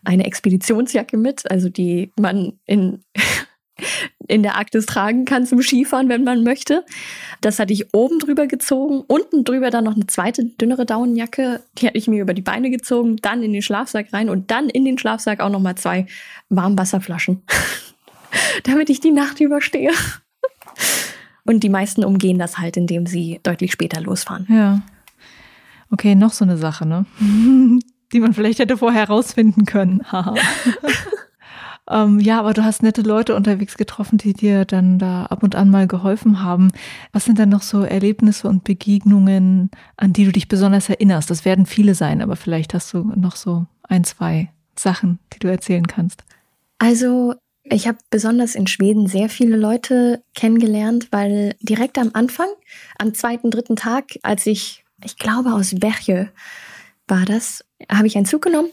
[0.05, 3.03] eine Expeditionsjacke mit, also die man in
[4.27, 6.85] in der Arktis tragen kann zum Skifahren, wenn man möchte.
[7.41, 11.87] Das hatte ich oben drüber gezogen, unten drüber dann noch eine zweite dünnere Daunenjacke, die
[11.87, 14.85] hatte ich mir über die Beine gezogen, dann in den Schlafsack rein und dann in
[14.85, 16.05] den Schlafsack auch noch mal zwei
[16.49, 17.41] Warmwasserflaschen,
[18.63, 19.91] damit ich die Nacht überstehe.
[21.45, 24.45] Und die meisten umgehen das halt, indem sie deutlich später losfahren.
[24.49, 24.81] Ja.
[25.91, 27.05] Okay, noch so eine Sache, ne?
[28.11, 30.01] Die man vielleicht hätte vorher rausfinden können.
[31.89, 35.55] Ähm, ja, aber du hast nette Leute unterwegs getroffen, die dir dann da ab und
[35.55, 36.71] an mal geholfen haben.
[37.11, 41.31] Was sind dann noch so Erlebnisse und Begegnungen, an die du dich besonders erinnerst?
[41.31, 45.47] Das werden viele sein, aber vielleicht hast du noch so ein, zwei Sachen, die du
[45.47, 46.23] erzählen kannst.
[46.77, 47.33] Also
[47.71, 52.47] ich habe besonders in Schweden sehr viele Leute kennengelernt, weil direkt am Anfang,
[52.97, 56.29] am zweiten, dritten Tag, als ich, ich glaube aus Berge
[57.07, 58.71] war das, habe ich einen Zug genommen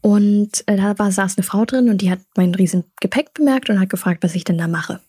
[0.00, 3.70] und äh, da war, saß eine Frau drin und die hat mein riesen Gepäck bemerkt
[3.70, 5.00] und hat gefragt, was ich denn da mache.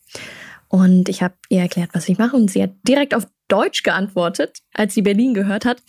[0.68, 4.60] Und ich habe ihr erklärt, was ich mache und sie hat direkt auf Deutsch geantwortet,
[4.74, 5.84] als sie Berlin gehört hat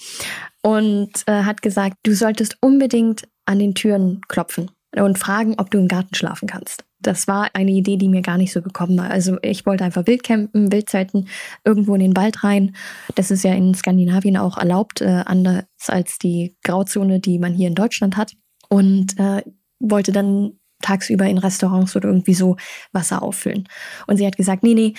[0.62, 5.78] und äh, hat gesagt, du solltest unbedingt an den Türen klopfen und fragen, ob du
[5.78, 6.84] im Garten schlafen kannst.
[7.00, 9.10] Das war eine Idee, die mir gar nicht so gekommen war.
[9.10, 11.28] Also ich wollte einfach Wildcampen, Wildzeiten,
[11.64, 12.76] irgendwo in den Wald rein.
[13.14, 17.68] Das ist ja in Skandinavien auch erlaubt, äh, anders als die Grauzone, die man hier
[17.68, 18.34] in Deutschland hat.
[18.68, 19.42] Und äh,
[19.80, 22.56] wollte dann tagsüber in Restaurants oder irgendwie so
[22.92, 23.68] Wasser auffüllen.
[24.06, 24.94] Und sie hat gesagt, nee, nee,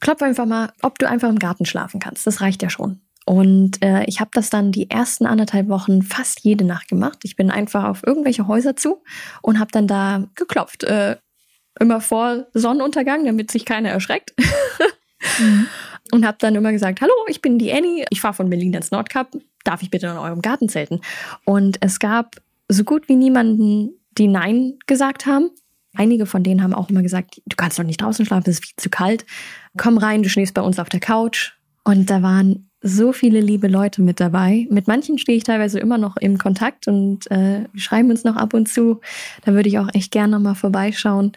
[0.00, 2.26] klopf einfach mal, ob du einfach im Garten schlafen kannst.
[2.26, 3.00] Das reicht ja schon.
[3.26, 7.18] Und äh, ich habe das dann die ersten anderthalb Wochen fast jede Nacht gemacht.
[7.24, 9.02] Ich bin einfach auf irgendwelche Häuser zu
[9.42, 10.84] und habe dann da geklopft.
[10.84, 11.16] Äh,
[11.80, 14.32] immer vor Sonnenuntergang, damit sich keiner erschreckt.
[15.38, 15.66] mhm.
[16.12, 18.92] Und habe dann immer gesagt, hallo, ich bin die Annie, ich fahre von Berlin ins
[18.92, 19.32] Nordkap,
[19.64, 21.00] darf ich bitte in eurem Garten zelten?
[21.44, 22.36] Und es gab
[22.68, 25.50] so gut wie niemanden, die Nein gesagt haben.
[25.96, 28.66] Einige von denen haben auch immer gesagt, du kannst doch nicht draußen schlafen, es ist
[28.66, 29.26] viel zu kalt.
[29.76, 31.54] Komm rein, du schläfst bei uns auf der Couch.
[31.82, 34.66] Und da waren so viele liebe Leute mit dabei.
[34.70, 38.54] Mit manchen stehe ich teilweise immer noch im Kontakt und äh, schreiben uns noch ab
[38.54, 39.00] und zu.
[39.44, 41.32] Da würde ich auch echt gerne mal vorbeischauen.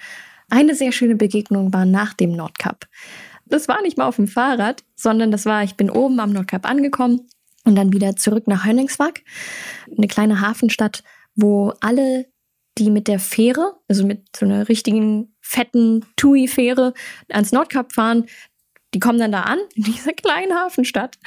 [0.50, 2.86] Eine sehr schöne Begegnung war nach dem Nordkap.
[3.46, 6.70] Das war nicht mal auf dem Fahrrad, sondern das war, ich bin oben am Nordkap
[6.70, 7.28] angekommen
[7.66, 9.22] und dann wieder zurück nach Hönningswag,
[9.96, 11.04] eine kleine Hafenstadt,
[11.36, 12.28] wo alle,
[12.78, 16.94] die mit der Fähre, also mit so einer richtigen fetten TUI-Fähre
[17.30, 18.26] ans Nordkap fahren,
[18.94, 21.18] die kommen dann da an, in dieser kleinen Hafenstadt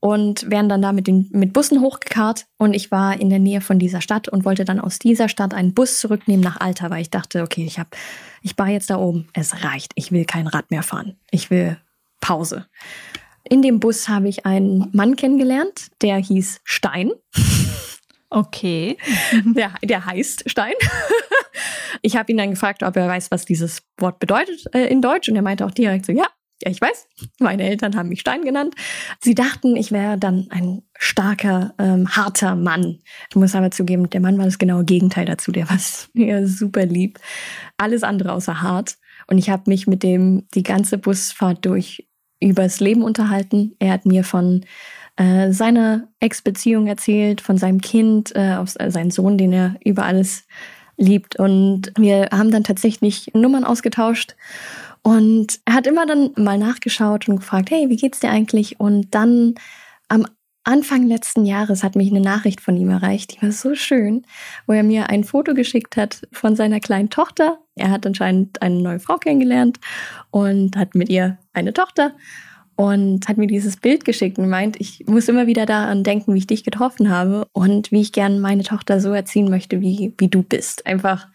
[0.00, 2.46] und werden dann da mit, den, mit Bussen hochgekarrt.
[2.58, 5.54] Und ich war in der Nähe von dieser Stadt und wollte dann aus dieser Stadt
[5.54, 7.96] einen Bus zurücknehmen nach Alta, weil ich dachte, okay, ich hab,
[8.42, 9.28] ich war jetzt da oben.
[9.32, 9.92] Es reicht.
[9.94, 11.16] Ich will kein Rad mehr fahren.
[11.30, 11.78] Ich will
[12.20, 12.66] Pause.
[13.44, 17.12] In dem Bus habe ich einen Mann kennengelernt, der hieß Stein.
[18.28, 18.98] Okay.
[19.44, 20.74] Der, der heißt Stein.
[22.02, 25.28] Ich habe ihn dann gefragt, ob er weiß, was dieses Wort bedeutet äh, in Deutsch.
[25.28, 26.26] Und er meinte auch direkt so, ja,
[26.62, 28.74] ja, ich weiß, meine Eltern haben mich Stein genannt.
[29.20, 33.00] Sie dachten, ich wäre dann ein starker, ähm, harter Mann.
[33.28, 35.52] Ich muss aber zugeben, der Mann war das genaue Gegenteil dazu.
[35.52, 35.78] Der war
[36.14, 37.18] mir super lieb.
[37.76, 38.96] Alles andere außer hart.
[39.26, 42.08] Und ich habe mich mit dem die ganze Busfahrt durch
[42.40, 43.74] übers Leben unterhalten.
[43.78, 44.64] Er hat mir von
[45.16, 50.04] äh, seiner Ex-Beziehung erzählt, von seinem Kind, äh, auf, äh, seinen Sohn, den er über
[50.04, 50.46] alles
[50.96, 51.36] liebt.
[51.36, 54.36] Und wir haben dann tatsächlich Nummern ausgetauscht.
[55.06, 58.80] Und er hat immer dann mal nachgeschaut und gefragt, hey, wie geht's dir eigentlich?
[58.80, 59.54] Und dann
[60.08, 60.26] am
[60.64, 64.26] Anfang letzten Jahres hat mich eine Nachricht von ihm erreicht, die war so schön,
[64.66, 67.60] wo er mir ein Foto geschickt hat von seiner kleinen Tochter.
[67.76, 69.78] Er hat anscheinend eine neue Frau kennengelernt
[70.32, 72.10] und hat mit ihr eine Tochter
[72.74, 76.38] und hat mir dieses Bild geschickt und meint, ich muss immer wieder daran denken, wie
[76.38, 80.28] ich dich getroffen habe und wie ich gern meine Tochter so erziehen möchte, wie, wie
[80.28, 80.84] du bist.
[80.84, 81.28] Einfach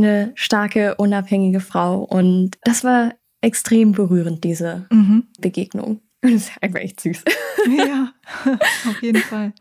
[0.00, 2.02] eine starke, unabhängige Frau.
[2.02, 5.24] Und das war extrem berührend, diese mhm.
[5.38, 6.00] Begegnung.
[6.22, 7.24] Das ist einfach echt süß.
[7.78, 8.12] Ja,
[8.90, 9.54] auf jeden Fall.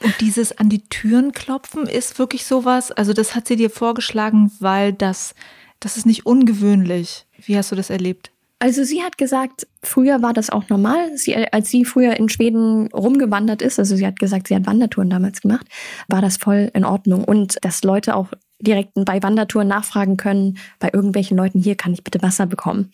[0.00, 4.52] Und dieses an die Türen klopfen ist wirklich sowas, also das hat sie dir vorgeschlagen,
[4.60, 5.34] weil das,
[5.80, 7.26] das ist nicht ungewöhnlich.
[7.44, 8.30] Wie hast du das erlebt?
[8.60, 11.18] Also sie hat gesagt, früher war das auch normal.
[11.18, 15.10] Sie, als sie früher in Schweden rumgewandert ist, also sie hat gesagt, sie hat Wandertouren
[15.10, 15.66] damals gemacht,
[16.08, 17.24] war das voll in Ordnung.
[17.24, 18.28] Und dass Leute auch
[18.64, 22.92] direkt bei Wandertouren nachfragen können, bei irgendwelchen Leuten, hier kann ich bitte Wasser bekommen.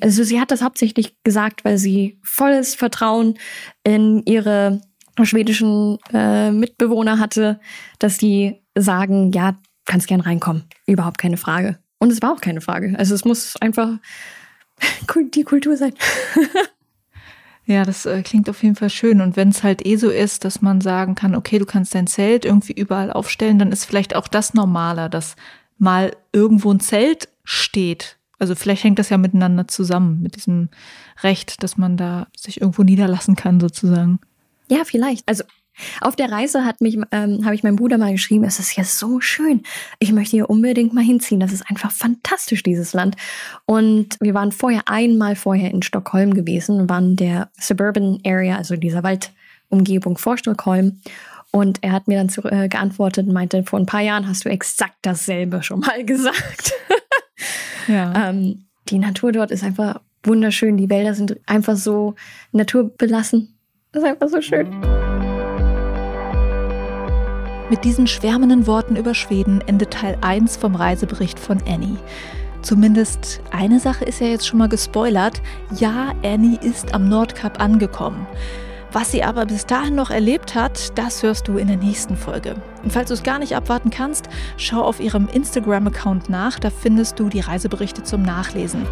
[0.00, 3.38] Also sie hat das hauptsächlich gesagt, weil sie volles Vertrauen
[3.84, 4.80] in ihre
[5.22, 7.60] schwedischen äh, Mitbewohner hatte,
[7.98, 10.64] dass die sagen, ja, kannst gern reinkommen.
[10.86, 11.78] Überhaupt keine Frage.
[11.98, 12.94] Und es war auch keine Frage.
[12.98, 13.98] Also es muss einfach
[15.34, 15.94] die Kultur sein.
[17.72, 19.22] Ja, das äh, klingt auf jeden Fall schön.
[19.22, 22.06] Und wenn es halt eh so ist, dass man sagen kann, okay, du kannst dein
[22.06, 25.36] Zelt irgendwie überall aufstellen, dann ist vielleicht auch das normaler, dass
[25.78, 28.18] mal irgendwo ein Zelt steht.
[28.38, 30.68] Also vielleicht hängt das ja miteinander zusammen, mit diesem
[31.22, 34.18] Recht, dass man da sich irgendwo niederlassen kann, sozusagen.
[34.68, 35.26] Ja, vielleicht.
[35.26, 35.44] Also
[36.00, 38.84] auf der Reise hat mich, ähm, habe ich meinem Bruder mal geschrieben, es ist ja
[38.84, 39.62] so schön.
[39.98, 41.40] Ich möchte hier unbedingt mal hinziehen.
[41.40, 43.16] Das ist einfach fantastisch, dieses Land.
[43.66, 49.02] Und wir waren vorher einmal vorher in Stockholm gewesen, waren der Suburban Area, also dieser
[49.02, 51.00] Waldumgebung vor Stockholm.
[51.50, 54.44] Und er hat mir dann zu, äh, geantwortet und meinte, vor ein paar Jahren hast
[54.44, 56.72] du exakt dasselbe schon mal gesagt.
[57.88, 58.30] ja.
[58.30, 60.76] ähm, die Natur dort ist einfach wunderschön.
[60.76, 62.14] Die Wälder sind einfach so
[62.52, 63.58] naturbelassen.
[63.92, 65.11] Das ist einfach so schön.
[67.72, 71.96] Mit diesen schwärmenden Worten über Schweden endet Teil 1 vom Reisebericht von Annie.
[72.60, 75.40] Zumindest eine Sache ist ja jetzt schon mal gespoilert.
[75.78, 78.26] Ja, Annie ist am Nordkap angekommen.
[78.92, 82.56] Was sie aber bis dahin noch erlebt hat, das hörst du in der nächsten Folge.
[82.82, 87.18] Und falls du es gar nicht abwarten kannst, schau auf ihrem Instagram-Account nach, da findest
[87.18, 88.86] du die Reiseberichte zum Nachlesen.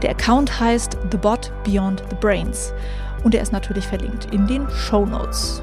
[0.00, 2.72] Der Account heißt The Bot Beyond the Brains
[3.24, 5.62] und er ist natürlich verlinkt in den Show Notes.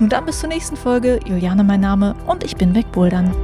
[0.00, 1.20] Und dann bis zur nächsten Folge.
[1.26, 3.34] Juliane mein Name und ich bin wegbouldern.